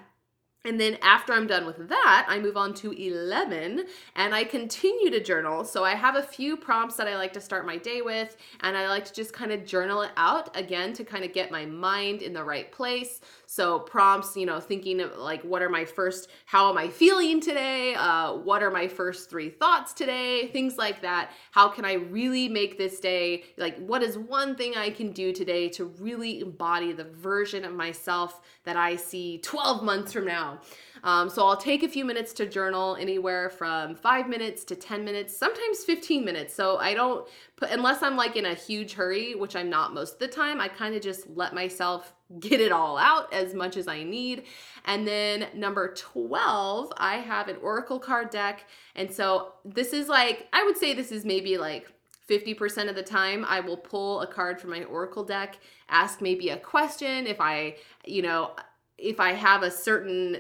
And 0.67 0.81
then 0.81 0.99
after 1.01 1.33
I'm 1.33 1.47
done 1.47 1.65
with 1.65 1.89
that, 1.89 2.27
I 2.29 2.41
move 2.41 2.57
on 2.57 2.75
to 2.75 2.91
11 2.91 3.87
and 4.17 4.35
I 4.35 4.43
continue 4.43 5.11
to 5.11 5.23
journal. 5.23 5.65
So 5.65 5.85
I 5.85 5.95
have 5.95 6.17
a 6.17 6.23
few 6.23 6.57
prompts 6.57 6.97
that 6.97 7.07
I 7.07 7.17
like 7.17 7.33
to 7.35 7.41
start 7.41 7.65
my 7.65 7.77
day 7.77 8.03
with, 8.03 8.37
and 8.61 8.77
I 8.77 8.89
like 8.89 9.05
to 9.05 9.13
just 9.13 9.33
kind 9.33 9.53
of 9.53 9.65
journal 9.65 10.03
it 10.03 10.11
out 10.17 10.57
again 10.57 10.93
to 10.95 11.05
kind 11.05 11.25
of 11.25 11.33
get 11.33 11.53
my 11.53 11.65
mind 11.65 12.21
in 12.21 12.33
the 12.33 12.43
right 12.43 12.71
place. 12.73 13.21
So 13.57 13.79
prompts, 13.79 14.37
you 14.37 14.45
know, 14.45 14.61
thinking 14.61 15.01
of 15.01 15.17
like, 15.17 15.41
what 15.41 15.63
are 15.63 15.71
my 15.71 15.87
first, 15.87 16.29
how 16.45 16.69
am 16.69 16.77
I 16.77 16.89
feeling 16.89 17.41
today? 17.41 17.95
Uh, 17.95 18.35
what 18.35 18.63
are 18.63 18.71
my 18.71 18.87
first 18.87 19.31
three 19.31 19.49
thoughts 19.49 19.95
today? 19.95 20.49
Things 20.49 20.77
like 20.77 21.01
that. 21.01 21.31
How 21.53 21.67
can 21.69 21.87
I 21.87 21.95
really 21.95 22.51
make 22.51 22.77
this 22.77 23.01
day, 23.01 23.45
like, 23.57 23.79
what 23.79 24.03
is 24.03 24.19
one 24.19 24.57
thing 24.57 24.75
I 24.77 24.91
can 24.91 25.11
do 25.11 25.33
today 25.33 25.71
to 25.71 25.87
really 25.87 26.41
embody 26.41 26.93
the 26.93 27.05
version 27.05 27.65
of 27.65 27.73
myself 27.73 28.43
that 28.65 28.77
I 28.77 28.97
see 28.97 29.39
12 29.39 29.83
months 29.83 30.13
from 30.13 30.27
now? 30.27 30.61
Um, 31.07 31.31
so 31.31 31.47
I'll 31.47 31.57
take 31.57 31.85
a 31.85 31.89
few 31.89 32.05
minutes 32.05 32.33
to 32.35 32.47
journal, 32.47 32.97
anywhere 32.97 33.49
from 33.49 33.95
five 33.95 34.29
minutes 34.29 34.65
to 34.65 34.75
10 34.75 35.05
minutes, 35.05 35.37
sometimes 35.37 35.85
15 35.85 36.25
minutes. 36.25 36.53
So 36.53 36.79
I 36.79 36.95
don't 36.95 37.29
put, 37.55 37.71
unless 37.71 38.03
I'm 38.03 38.17
like 38.17 38.35
in 38.35 38.45
a 38.45 38.55
huge 38.55 38.95
hurry, 38.95 39.37
which 39.37 39.55
I'm 39.55 39.71
not 39.71 39.95
most 39.95 40.15
of 40.15 40.19
the 40.19 40.27
time, 40.27 40.61
I 40.61 40.67
kind 40.67 40.97
of 40.97 41.03
just 41.03 41.29
let 41.31 41.55
myself 41.55 42.13
get 42.41 42.61
it 42.61 42.73
all 42.73 42.99
out 42.99 43.33
as 43.33 43.55
much 43.55 43.77
as 43.77 43.87
I 43.87 44.03
need. 44.03 44.43
And 44.85 45.07
then 45.07 45.47
number 45.55 45.95
12, 45.95 46.93
I 46.97 47.19
have 47.19 47.47
an 47.47 47.57
Oracle 47.63 48.01
card 48.01 48.31
deck. 48.31 48.65
And 48.97 49.11
so 49.13 49.53
this 49.65 49.93
is 49.93 50.09
like, 50.09 50.49
I 50.53 50.65
would 50.65 50.77
say 50.77 50.93
this 50.93 51.13
is 51.13 51.25
maybe 51.25 51.57
like 51.57 51.87
50% 52.29 52.89
of 52.89 52.97
the 52.97 53.05
time 53.05 53.45
I 53.45 53.61
will 53.61 53.77
pull 53.77 54.23
a 54.23 54.27
card 54.27 54.61
from 54.61 54.71
my 54.71 54.83
Oracle 54.83 55.23
deck, 55.23 55.59
ask 55.89 56.21
maybe 56.21 56.49
a 56.49 56.57
question 56.57 57.29
if 57.29 57.41
I, 57.41 57.77
you 58.05 58.23
know, 58.23 58.57
if 58.99 59.21
I 59.21 59.35
have 59.35 59.63
a 59.63 59.71
certain 59.71 60.39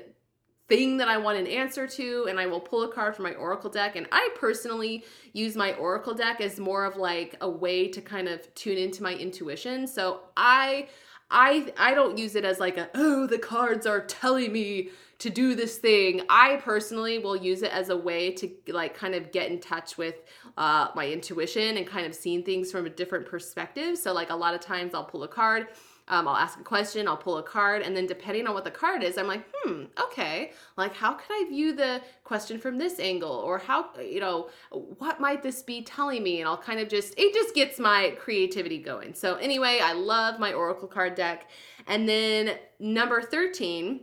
thing 0.68 0.96
that 0.96 1.08
I 1.08 1.16
want 1.16 1.38
an 1.38 1.46
answer 1.46 1.86
to, 1.86 2.26
and 2.28 2.40
I 2.40 2.46
will 2.46 2.60
pull 2.60 2.82
a 2.82 2.92
card 2.92 3.14
from 3.14 3.24
my 3.24 3.34
Oracle 3.34 3.70
deck. 3.70 3.96
And 3.96 4.06
I 4.10 4.28
personally 4.34 5.04
use 5.32 5.56
my 5.56 5.72
Oracle 5.74 6.14
deck 6.14 6.40
as 6.40 6.58
more 6.58 6.84
of 6.84 6.96
like 6.96 7.36
a 7.40 7.48
way 7.48 7.88
to 7.88 8.00
kind 8.00 8.28
of 8.28 8.52
tune 8.54 8.78
into 8.78 9.02
my 9.02 9.14
intuition. 9.14 9.86
So 9.86 10.20
I 10.36 10.88
I 11.30 11.72
I 11.76 11.94
don't 11.94 12.18
use 12.18 12.34
it 12.36 12.44
as 12.44 12.60
like 12.60 12.76
a 12.76 12.88
oh 12.94 13.26
the 13.26 13.38
cards 13.38 13.86
are 13.86 14.00
telling 14.00 14.52
me 14.52 14.90
to 15.18 15.30
do 15.30 15.54
this 15.54 15.78
thing. 15.78 16.22
I 16.28 16.56
personally 16.56 17.18
will 17.18 17.36
use 17.36 17.62
it 17.62 17.72
as 17.72 17.88
a 17.88 17.96
way 17.96 18.32
to 18.32 18.50
like 18.68 18.94
kind 18.94 19.14
of 19.14 19.32
get 19.32 19.50
in 19.50 19.60
touch 19.60 19.96
with 19.96 20.16
uh, 20.58 20.88
my 20.94 21.08
intuition 21.08 21.78
and 21.78 21.86
kind 21.86 22.06
of 22.06 22.14
seeing 22.14 22.42
things 22.42 22.70
from 22.70 22.84
a 22.84 22.90
different 22.90 23.26
perspective. 23.26 23.96
So 23.96 24.12
like 24.12 24.28
a 24.28 24.36
lot 24.36 24.54
of 24.54 24.60
times 24.60 24.94
I'll 24.94 25.04
pull 25.04 25.22
a 25.22 25.28
card 25.28 25.68
um, 26.08 26.28
I'll 26.28 26.36
ask 26.36 26.60
a 26.60 26.62
question, 26.62 27.08
I'll 27.08 27.16
pull 27.16 27.38
a 27.38 27.42
card, 27.42 27.82
and 27.82 27.96
then 27.96 28.06
depending 28.06 28.46
on 28.46 28.54
what 28.54 28.64
the 28.64 28.70
card 28.70 29.02
is, 29.02 29.18
I'm 29.18 29.26
like, 29.26 29.44
hmm, 29.52 29.84
okay, 30.00 30.52
like 30.76 30.94
how 30.94 31.14
could 31.14 31.30
I 31.30 31.46
view 31.48 31.74
the 31.74 32.00
question 32.22 32.58
from 32.58 32.78
this 32.78 33.00
angle, 33.00 33.32
or 33.32 33.58
how, 33.58 33.90
you 34.00 34.20
know, 34.20 34.48
what 34.70 35.20
might 35.20 35.42
this 35.42 35.62
be 35.62 35.82
telling 35.82 36.22
me? 36.22 36.40
And 36.40 36.48
I'll 36.48 36.56
kind 36.56 36.78
of 36.78 36.88
just, 36.88 37.14
it 37.16 37.34
just 37.34 37.54
gets 37.54 37.80
my 37.80 38.14
creativity 38.18 38.78
going. 38.78 39.14
So, 39.14 39.34
anyway, 39.36 39.80
I 39.82 39.94
love 39.94 40.38
my 40.38 40.52
Oracle 40.52 40.88
card 40.88 41.16
deck. 41.16 41.50
And 41.88 42.08
then 42.08 42.58
number 42.78 43.20
13 43.20 44.00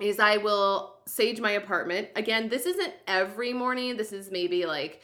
is 0.00 0.18
I 0.18 0.38
will 0.38 0.96
sage 1.06 1.40
my 1.40 1.52
apartment. 1.52 2.08
Again, 2.16 2.48
this 2.48 2.66
isn't 2.66 2.94
every 3.06 3.52
morning, 3.52 3.96
this 3.96 4.12
is 4.12 4.30
maybe 4.30 4.64
like 4.64 5.02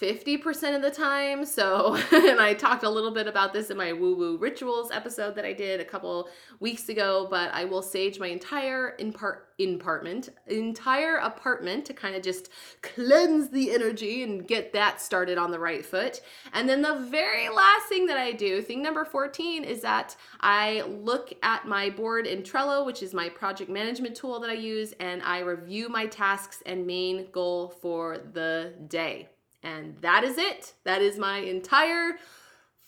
50% 0.00 0.76
of 0.76 0.82
the 0.82 0.90
time. 0.90 1.44
So, 1.44 1.94
and 2.12 2.40
I 2.40 2.54
talked 2.54 2.84
a 2.84 2.90
little 2.90 3.12
bit 3.12 3.26
about 3.26 3.52
this 3.52 3.70
in 3.70 3.76
my 3.76 3.92
woo 3.92 4.16
woo 4.16 4.36
rituals 4.38 4.90
episode 4.90 5.34
that 5.36 5.44
I 5.44 5.52
did 5.52 5.80
a 5.80 5.84
couple 5.84 6.28
weeks 6.60 6.88
ago, 6.88 7.26
but 7.30 7.52
I 7.52 7.64
will 7.64 7.82
sage 7.82 8.18
my 8.18 8.28
entire 8.28 8.90
in 8.90 9.12
part 9.12 9.46
apartment, 9.58 10.28
entire 10.46 11.16
apartment 11.16 11.86
to 11.86 11.94
kind 11.94 12.14
of 12.14 12.22
just 12.22 12.50
cleanse 12.82 13.48
the 13.48 13.72
energy 13.72 14.22
and 14.22 14.46
get 14.46 14.72
that 14.74 15.00
started 15.00 15.38
on 15.38 15.50
the 15.50 15.58
right 15.58 15.84
foot. 15.84 16.20
And 16.52 16.68
then 16.68 16.82
the 16.82 16.96
very 17.10 17.48
last 17.48 17.88
thing 17.88 18.06
that 18.06 18.18
I 18.18 18.32
do, 18.32 18.60
thing 18.60 18.82
number 18.82 19.04
14 19.04 19.64
is 19.64 19.80
that 19.80 20.14
I 20.40 20.82
look 20.82 21.32
at 21.42 21.66
my 21.66 21.88
board 21.90 22.26
in 22.26 22.42
Trello, 22.42 22.84
which 22.84 23.02
is 23.02 23.14
my 23.14 23.28
project 23.28 23.70
management 23.70 24.14
tool 24.14 24.40
that 24.40 24.50
I 24.50 24.54
use, 24.54 24.92
and 25.00 25.22
I 25.22 25.40
review 25.40 25.88
my 25.88 26.06
tasks 26.06 26.62
and 26.66 26.86
main 26.86 27.28
goal 27.32 27.68
for 27.68 28.18
the 28.32 28.74
day. 28.88 29.28
And 29.66 29.96
that 30.00 30.22
is 30.22 30.38
it. 30.38 30.74
That 30.84 31.02
is 31.02 31.18
my 31.18 31.38
entire 31.38 32.18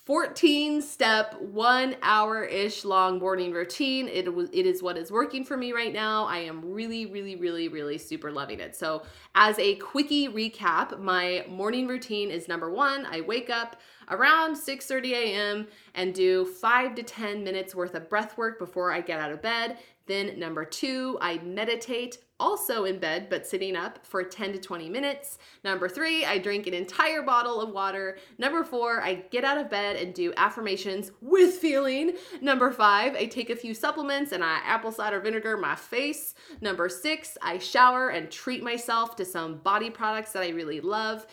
14 0.04 0.80
step, 0.80 1.38
one 1.38 1.96
hour 2.02 2.44
ish 2.44 2.84
long 2.84 3.18
morning 3.18 3.52
routine. 3.52 4.08
It, 4.08 4.26
it 4.52 4.64
is 4.64 4.82
what 4.82 4.96
is 4.96 5.10
working 5.10 5.44
for 5.44 5.56
me 5.56 5.72
right 5.72 5.92
now. 5.92 6.24
I 6.24 6.38
am 6.38 6.72
really, 6.72 7.04
really, 7.04 7.36
really, 7.36 7.68
really 7.68 7.98
super 7.98 8.30
loving 8.30 8.60
it. 8.60 8.76
So, 8.76 9.02
as 9.34 9.58
a 9.58 9.74
quickie 9.74 10.28
recap, 10.28 10.98
my 10.98 11.44
morning 11.48 11.88
routine 11.88 12.30
is 12.30 12.48
number 12.48 12.70
one, 12.70 13.06
I 13.06 13.20
wake 13.20 13.50
up 13.50 13.76
around 14.08 14.56
6 14.56 14.86
30 14.86 15.14
a.m. 15.14 15.66
and 15.94 16.14
do 16.14 16.46
five 16.46 16.94
to 16.94 17.02
10 17.02 17.44
minutes 17.44 17.74
worth 17.74 17.94
of 17.94 18.08
breath 18.08 18.38
work 18.38 18.58
before 18.58 18.92
I 18.92 19.02
get 19.02 19.20
out 19.20 19.32
of 19.32 19.42
bed. 19.42 19.76
Then, 20.06 20.38
number 20.38 20.64
two, 20.64 21.18
I 21.20 21.38
meditate 21.38 22.18
also 22.40 22.84
in 22.84 22.98
bed 22.98 23.28
but 23.28 23.46
sitting 23.46 23.76
up 23.76 24.04
for 24.06 24.22
10 24.22 24.52
to 24.52 24.58
20 24.58 24.88
minutes. 24.88 25.38
Number 25.64 25.88
three, 25.88 26.24
I 26.24 26.38
drink 26.38 26.66
an 26.66 26.74
entire 26.74 27.22
bottle 27.22 27.60
of 27.60 27.70
water. 27.70 28.18
Number 28.38 28.64
four, 28.64 29.00
I 29.00 29.14
get 29.30 29.44
out 29.44 29.58
of 29.58 29.70
bed 29.70 29.96
and 29.96 30.14
do 30.14 30.32
affirmations 30.36 31.12
with 31.20 31.54
feeling. 31.54 32.12
Number 32.40 32.70
five, 32.70 33.14
I 33.14 33.26
take 33.26 33.50
a 33.50 33.56
few 33.56 33.74
supplements 33.74 34.32
and 34.32 34.44
I 34.44 34.58
apple 34.64 34.92
cider 34.92 35.20
vinegar 35.20 35.56
my 35.56 35.74
face. 35.74 36.34
Number 36.60 36.88
six, 36.88 37.36
I 37.42 37.58
shower 37.58 38.10
and 38.10 38.30
treat 38.30 38.62
myself 38.62 39.16
to 39.16 39.24
some 39.24 39.58
body 39.58 39.90
products 39.90 40.32
that 40.32 40.42
I 40.42 40.50
really 40.50 40.80
love. 40.80 41.26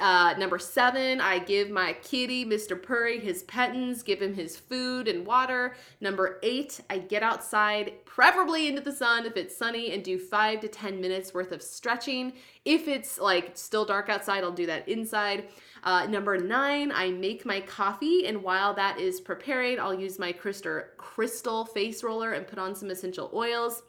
Uh, 0.00 0.34
number 0.38 0.58
seven, 0.58 1.20
I 1.20 1.38
give 1.38 1.70
my 1.70 1.94
kitty, 2.02 2.44
Mr. 2.44 2.80
Purry, 2.80 3.18
his 3.18 3.42
pettins, 3.44 4.02
give 4.02 4.20
him 4.20 4.34
his 4.34 4.56
food 4.56 5.08
and 5.08 5.26
water. 5.26 5.74
Number 6.00 6.38
eight, 6.42 6.80
I 6.90 6.98
get 6.98 7.22
outside, 7.22 8.04
preferably 8.04 8.68
into 8.68 8.80
the 8.80 8.92
sun 8.92 9.26
if 9.26 9.36
it's 9.36 9.56
sunny, 9.56 9.92
and 9.92 10.02
do 10.02 10.18
five 10.18 10.60
to 10.60 10.68
10 10.68 11.00
minutes 11.00 11.34
worth 11.34 11.52
of 11.52 11.62
stretching. 11.62 12.32
If 12.64 12.88
it's 12.88 13.18
like 13.18 13.56
still 13.56 13.84
dark 13.84 14.08
outside, 14.08 14.44
I'll 14.44 14.52
do 14.52 14.66
that 14.66 14.88
inside. 14.88 15.48
Uh, 15.82 16.06
number 16.06 16.36
nine, 16.38 16.90
I 16.92 17.10
make 17.10 17.46
my 17.46 17.60
coffee, 17.60 18.26
and 18.26 18.42
while 18.42 18.74
that 18.74 18.98
is 18.98 19.20
preparing, 19.20 19.78
I'll 19.78 19.94
use 19.94 20.18
my 20.18 20.32
crystal 20.32 21.64
face 21.64 22.02
roller 22.02 22.32
and 22.32 22.46
put 22.46 22.58
on 22.58 22.74
some 22.74 22.90
essential 22.90 23.30
oils. 23.32 23.82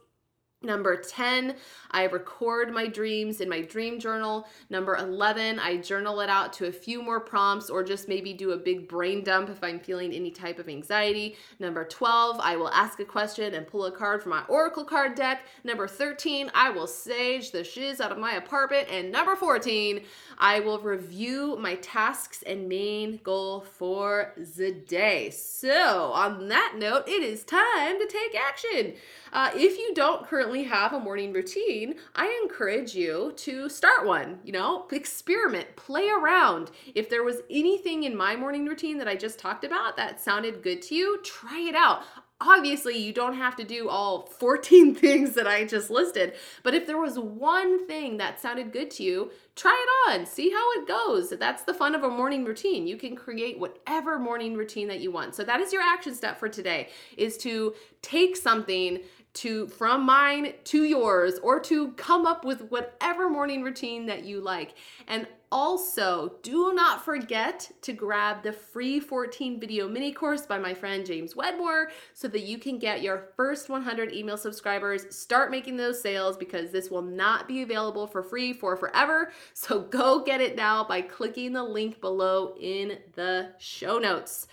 Number 0.63 0.95
10, 0.95 1.55
I 1.91 2.05
record 2.05 2.73
my 2.73 2.87
dreams 2.87 3.41
in 3.41 3.49
my 3.49 3.61
dream 3.61 3.99
journal. 3.99 4.47
Number 4.71 4.95
11, 4.95 5.59
I 5.59 5.77
journal 5.77 6.19
it 6.21 6.31
out 6.31 6.51
to 6.53 6.65
a 6.65 6.71
few 6.71 7.03
more 7.03 7.19
prompts 7.19 7.69
or 7.69 7.83
just 7.83 8.07
maybe 8.07 8.33
do 8.33 8.51
a 8.51 8.57
big 8.57 8.87
brain 8.87 9.23
dump 9.23 9.49
if 9.51 9.63
I'm 9.63 9.79
feeling 9.79 10.11
any 10.13 10.31
type 10.31 10.57
of 10.57 10.67
anxiety. 10.67 11.37
Number 11.59 11.85
12, 11.85 12.39
I 12.39 12.55
will 12.55 12.69
ask 12.69 12.99
a 12.99 13.05
question 13.05 13.53
and 13.53 13.67
pull 13.67 13.85
a 13.85 13.91
card 13.91 14.23
from 14.23 14.31
my 14.31 14.43
Oracle 14.49 14.83
card 14.83 15.13
deck. 15.13 15.45
Number 15.63 15.87
13, 15.87 16.49
I 16.55 16.71
will 16.71 16.87
sage 16.87 17.51
the 17.51 17.63
shiz 17.63 18.01
out 18.01 18.11
of 18.11 18.17
my 18.17 18.33
apartment. 18.33 18.87
And 18.89 19.11
number 19.11 19.35
14, 19.35 20.01
I 20.39 20.59
will 20.59 20.79
review 20.79 21.55
my 21.59 21.75
tasks 21.75 22.43
and 22.47 22.67
main 22.67 23.19
goal 23.23 23.61
for 23.61 24.33
the 24.35 24.71
day. 24.71 25.29
So, 25.29 26.11
on 26.13 26.47
that 26.47 26.73
note, 26.77 27.07
it 27.07 27.21
is 27.21 27.43
time 27.43 27.99
to 27.99 28.07
take 28.07 28.35
action. 28.35 28.95
Uh, 29.37 29.51
if 29.53 29.77
you 29.77 29.93
don't 29.93 30.25
currently 30.25 30.63
have 30.63 30.93
a 30.93 30.99
morning 30.99 31.31
routine, 31.31 31.93
I 32.15 32.41
encourage 32.41 32.95
you 32.95 33.33
to 33.35 33.69
start 33.69 34.03
one. 34.03 34.39
You 34.43 34.51
know, 34.51 34.87
experiment, 34.91 35.75
play 35.75 36.09
around. 36.09 36.71
If 36.95 37.07
there 37.07 37.23
was 37.23 37.41
anything 37.47 38.03
in 38.03 38.17
my 38.17 38.35
morning 38.35 38.65
routine 38.65 38.97
that 38.97 39.07
I 39.07 39.15
just 39.15 39.37
talked 39.37 39.63
about 39.63 39.95
that 39.95 40.19
sounded 40.19 40.63
good 40.63 40.81
to 40.81 40.95
you, 40.95 41.21
try 41.21 41.59
it 41.59 41.75
out 41.75 42.01
obviously 42.39 42.95
you 42.97 43.11
don't 43.11 43.35
have 43.35 43.55
to 43.55 43.63
do 43.63 43.89
all 43.89 44.27
14 44.27 44.93
things 44.95 45.33
that 45.33 45.47
I 45.47 45.65
just 45.65 45.89
listed, 45.89 46.33
but 46.63 46.73
if 46.73 46.85
there 46.85 46.99
was 46.99 47.17
one 47.17 47.87
thing 47.87 48.17
that 48.17 48.39
sounded 48.39 48.71
good 48.71 48.91
to 48.91 49.03
you, 49.03 49.31
try 49.55 49.71
it 49.71 50.11
on, 50.11 50.25
see 50.25 50.51
how 50.51 50.71
it 50.73 50.87
goes. 50.87 51.31
That's 51.31 51.63
the 51.63 51.73
fun 51.73 51.95
of 51.95 52.03
a 52.03 52.09
morning 52.09 52.45
routine. 52.45 52.85
You 52.85 52.97
can 52.97 53.15
create 53.15 53.59
whatever 53.59 54.19
morning 54.19 54.55
routine 54.55 54.87
that 54.89 54.99
you 54.99 55.11
want. 55.11 55.33
So 55.33 55.43
that 55.43 55.59
is 55.59 55.73
your 55.73 55.81
action 55.81 56.13
step 56.13 56.37
for 56.37 56.47
today 56.47 56.89
is 57.17 57.37
to 57.39 57.73
take 58.01 58.37
something 58.37 58.99
to 59.37 59.67
from 59.67 60.03
mine 60.03 60.53
to 60.65 60.83
yours 60.83 61.39
or 61.43 61.59
to 61.59 61.91
come 61.93 62.25
up 62.25 62.43
with 62.43 62.69
whatever 62.69 63.29
morning 63.29 63.63
routine 63.63 64.05
that 64.07 64.23
you 64.23 64.41
like. 64.41 64.73
And 65.07 65.27
also, 65.49 66.33
do 66.41 66.73
not 66.73 67.05
forget 67.05 67.71
to 67.83 67.93
grab 67.93 68.43
the 68.43 68.51
free 68.51 68.99
14 68.99 69.61
video 69.61 69.87
mini 69.87 70.11
course 70.11 70.45
by 70.45 70.57
my 70.57 70.73
friend 70.73 71.05
James 71.05 71.37
Wedmore 71.37 71.89
so 72.13 72.27
that 72.27 72.41
you 72.41 72.57
can 72.57 72.79
get 72.79 73.01
your 73.01 73.29
first 73.37 73.69
100 73.69 74.11
email 74.11 74.35
subscribers. 74.35 75.15
Start 75.15 75.49
making 75.49 75.77
those 75.77 76.01
sales 76.01 76.35
because 76.35 76.71
this 76.71 76.91
will 76.91 77.01
not 77.01 77.47
be 77.47 77.61
available 77.61 78.07
for 78.07 78.23
free 78.23 78.51
for 78.51 78.75
forever. 78.75 79.31
So 79.53 79.79
go 79.79 80.21
get 80.21 80.41
it 80.41 80.57
now 80.57 80.83
by 80.83 81.01
clicking 81.01 81.53
the 81.53 81.63
link 81.63 82.01
below 82.01 82.55
in 82.59 82.97
the 83.13 83.51
show 83.57 83.99
notes. 83.99 84.47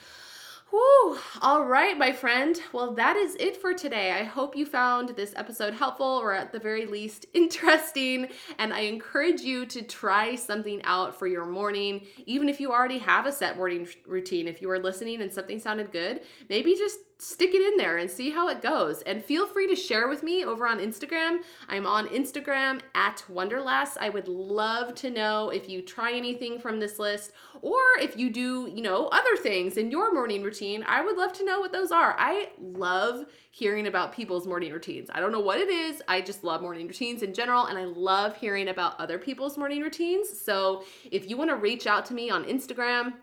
All 1.44 1.66
right, 1.66 1.98
my 1.98 2.10
friend. 2.10 2.58
Well, 2.72 2.94
that 2.94 3.16
is 3.16 3.36
it 3.36 3.56
for 3.56 3.74
today. 3.74 4.12
I 4.12 4.24
hope 4.24 4.56
you 4.56 4.64
found 4.64 5.10
this 5.10 5.34
episode 5.36 5.74
helpful 5.74 6.06
or 6.06 6.32
at 6.32 6.52
the 6.52 6.58
very 6.58 6.86
least 6.86 7.26
interesting. 7.34 8.28
And 8.58 8.72
I 8.72 8.80
encourage 8.80 9.42
you 9.42 9.66
to 9.66 9.82
try 9.82 10.36
something 10.36 10.80
out 10.84 11.18
for 11.18 11.26
your 11.26 11.44
morning, 11.44 12.06
even 12.24 12.48
if 12.48 12.60
you 12.60 12.72
already 12.72 12.98
have 12.98 13.26
a 13.26 13.32
set 13.32 13.56
morning 13.56 13.86
routine. 14.06 14.48
If 14.48 14.62
you 14.62 14.68
were 14.68 14.78
listening 14.78 15.20
and 15.20 15.30
something 15.30 15.60
sounded 15.60 15.92
good, 15.92 16.22
maybe 16.48 16.74
just 16.74 16.98
stick 17.18 17.54
it 17.54 17.62
in 17.62 17.76
there 17.76 17.98
and 17.98 18.10
see 18.10 18.30
how 18.30 18.48
it 18.48 18.60
goes. 18.60 19.02
And 19.02 19.24
feel 19.24 19.46
free 19.46 19.66
to 19.68 19.76
share 19.76 20.08
with 20.08 20.22
me 20.22 20.44
over 20.44 20.66
on 20.66 20.78
Instagram. 20.78 21.38
I'm 21.68 21.86
on 21.86 22.08
Instagram 22.08 22.80
at 22.94 23.24
Wonderlass. 23.30 23.96
I 24.00 24.08
would 24.08 24.28
love 24.28 24.94
to 24.96 25.10
know 25.10 25.50
if 25.50 25.68
you 25.68 25.82
try 25.82 26.12
anything 26.12 26.58
from 26.58 26.80
this 26.80 26.98
list 26.98 27.32
or 27.62 27.80
if 28.00 28.16
you 28.16 28.30
do, 28.30 28.70
you 28.74 28.82
know, 28.82 29.06
other 29.08 29.36
things 29.36 29.76
in 29.76 29.90
your 29.90 30.12
morning 30.12 30.42
routine. 30.42 30.84
I 30.86 31.02
would 31.02 31.16
love 31.16 31.32
to 31.34 31.44
know 31.44 31.60
what 31.60 31.72
those 31.72 31.92
are. 31.92 32.14
I 32.18 32.50
love 32.60 33.26
hearing 33.50 33.86
about 33.86 34.12
people's 34.12 34.46
morning 34.46 34.72
routines. 34.72 35.08
I 35.12 35.20
don't 35.20 35.32
know 35.32 35.40
what 35.40 35.58
it 35.58 35.68
is. 35.68 36.02
I 36.08 36.20
just 36.20 36.44
love 36.44 36.60
morning 36.60 36.86
routines 36.86 37.22
in 37.22 37.32
general 37.32 37.66
and 37.66 37.78
I 37.78 37.84
love 37.84 38.36
hearing 38.36 38.68
about 38.68 39.00
other 39.00 39.18
people's 39.18 39.56
morning 39.56 39.80
routines. 39.80 40.28
So, 40.40 40.84
if 41.10 41.30
you 41.30 41.36
want 41.36 41.50
to 41.50 41.56
reach 41.56 41.86
out 41.86 42.04
to 42.06 42.14
me 42.14 42.30
on 42.30 42.44
Instagram, 42.44 43.14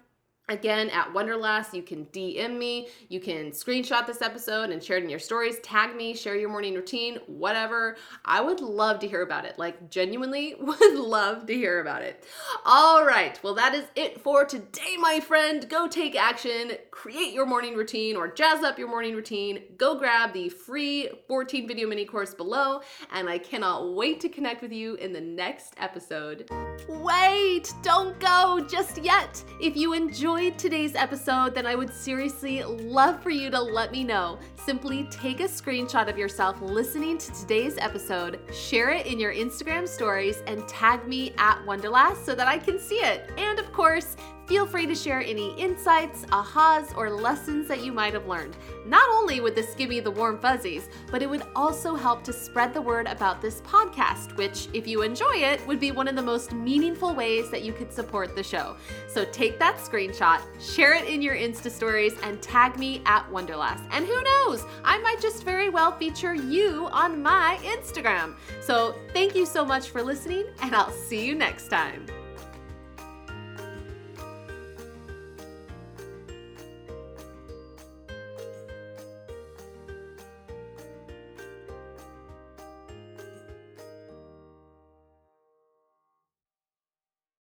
Again, 0.52 0.90
at 0.90 1.14
Wonderlass, 1.14 1.74
you 1.74 1.82
can 1.82 2.08
DM 2.08 2.58
me, 2.58 2.90
you 3.08 3.22
can 3.22 3.52
screenshot 3.52 4.06
this 4.06 4.22
episode 4.22 4.70
and 4.70 4.84
share 4.84 4.98
it 4.98 5.04
in 5.06 5.10
your 5.10 5.18
stories, 5.18 5.60
tag 5.60 5.96
me, 5.96 6.14
share 6.14 6.36
your 6.36 6.50
morning 6.50 6.76
routine, 6.76 7.20
whatever. 7.26 7.96
I 8.26 8.42
would 8.42 8.60
love 8.60 9.00
to 9.00 9.08
hear 9.08 9.22
about 9.22 9.46
it. 9.46 9.58
Like, 9.58 9.90
genuinely 9.90 10.56
would 10.60 10.96
love 10.96 11.46
to 11.46 11.54
hear 11.54 11.80
about 11.80 12.02
it. 12.02 12.26
All 12.66 13.06
right, 13.06 13.40
well, 13.42 13.54
that 13.56 13.74
is 13.74 13.86
it 13.96 14.20
for 14.20 14.44
today, 14.44 14.98
my 15.00 15.22
friend. 15.22 15.70
Go 15.70 15.88
take 15.88 16.18
action, 16.18 16.74
create 16.92 17.34
your 17.34 17.46
morning 17.46 17.74
routine 17.74 18.18
or 18.18 18.28
jazz 18.28 18.62
up 18.62 18.78
your 18.78 18.90
morning 18.90 19.16
routine. 19.16 19.64
Go 19.78 19.98
grab 19.98 20.34
the 20.34 20.50
free 20.50 21.08
14 21.30 21.66
video 21.66 21.88
mini 21.88 22.04
course 22.04 22.34
below, 22.34 22.82
and 23.14 23.30
I 23.30 23.38
cannot 23.38 23.94
wait 23.94 24.20
to 24.20 24.28
connect 24.28 24.62
with 24.62 24.74
you 24.74 24.96
in 24.96 25.14
the 25.14 25.22
next 25.22 25.76
episode. 25.78 26.50
Wait, 26.90 27.74
don't 27.84 28.20
go 28.20 28.66
just 28.70 29.02
yet. 29.02 29.42
If 29.62 29.78
you 29.78 29.94
enjoy 29.94 30.40
enjoyed 30.41 30.58
today's 30.58 30.95
episode, 30.95 31.54
then 31.54 31.67
I 31.67 31.75
would 31.75 31.93
seriously 31.93 32.63
love 32.63 33.21
for 33.21 33.30
you 33.30 33.51
to 33.51 33.62
let 33.62 33.91
me 33.91 34.04
know. 34.04 34.39
Simply 34.56 35.04
take 35.12 35.39
a 35.39 35.43
screenshot 35.43 36.10
of 36.10 36.17
yourself 36.17 36.60
listening 36.62 37.19
to 37.19 37.32
today's 37.34 37.77
episode, 37.77 38.39
share 38.51 38.89
it 38.89 39.06
in 39.06 39.19
your 39.19 39.34
Instagram 39.34 39.88
stories, 39.88 40.41
and 40.47 40.67
tag 40.67 41.08
me 41.08 41.34
at 41.38 41.63
Wonderlass 41.65 42.25
so 42.25 42.34
that 42.34 42.47
I 42.47 42.58
can 42.58 42.80
see 42.80 42.95
it. 42.95 43.30
And 43.38 43.60
of 43.60 43.71
course, 43.71 44.15
Feel 44.52 44.66
free 44.66 44.86
to 44.86 44.96
share 44.96 45.22
any 45.22 45.54
insights, 45.58 46.26
ahas, 46.26 46.94
or 46.98 47.10
lessons 47.10 47.70
that 47.70 47.86
you 47.86 47.94
might 47.94 48.12
have 48.12 48.28
learned. 48.28 48.58
Not 48.86 49.10
only 49.10 49.40
would 49.40 49.56
this 49.56 49.74
give 49.76 49.88
me 49.88 50.02
the 50.02 50.12
warm 50.12 50.38
fuzzies, 50.38 50.90
but 51.10 51.22
it 51.22 51.30
would 51.30 51.44
also 51.56 51.96
help 51.96 52.22
to 52.26 52.34
spread 52.34 52.74
the 52.74 52.82
word 52.82 53.08
about 53.08 53.42
this 53.42 53.62
podcast, 53.62 54.36
which, 54.36 54.68
if 54.74 54.90
you 54.90 55.04
enjoy 55.04 55.36
it, 55.36 55.66
would 55.68 55.80
be 55.80 55.92
one 55.92 56.10
of 56.10 56.18
the 56.18 56.22
most 56.22 56.52
meaningful 56.52 57.16
ways 57.16 57.50
that 57.50 57.62
you 57.62 57.72
could 57.72 57.94
support 57.94 58.36
the 58.36 58.44
show. 58.44 58.76
So 59.08 59.24
take 59.24 59.58
that 59.60 59.78
screenshot, 59.78 60.42
share 60.60 60.96
it 60.96 61.08
in 61.08 61.22
your 61.22 61.36
Insta 61.36 61.72
stories, 61.72 62.20
and 62.22 62.42
tag 62.42 62.78
me 62.78 63.02
at 63.06 63.26
Wonderlass. 63.32 63.80
And 63.92 64.06
who 64.06 64.22
knows, 64.22 64.66
I 64.84 64.98
might 64.98 65.22
just 65.22 65.46
very 65.46 65.70
well 65.70 65.94
feature 65.94 66.34
you 66.34 66.90
on 66.92 67.24
my 67.24 67.58
Instagram. 67.62 68.36
So 68.60 68.96
thank 69.14 69.34
you 69.34 69.46
so 69.46 69.64
much 69.64 69.92
for 69.92 70.04
listening, 70.04 70.48
and 70.62 70.76
I'll 70.76 70.92
see 70.92 71.26
you 71.26 71.36
next 71.36 71.70
time. 71.70 72.06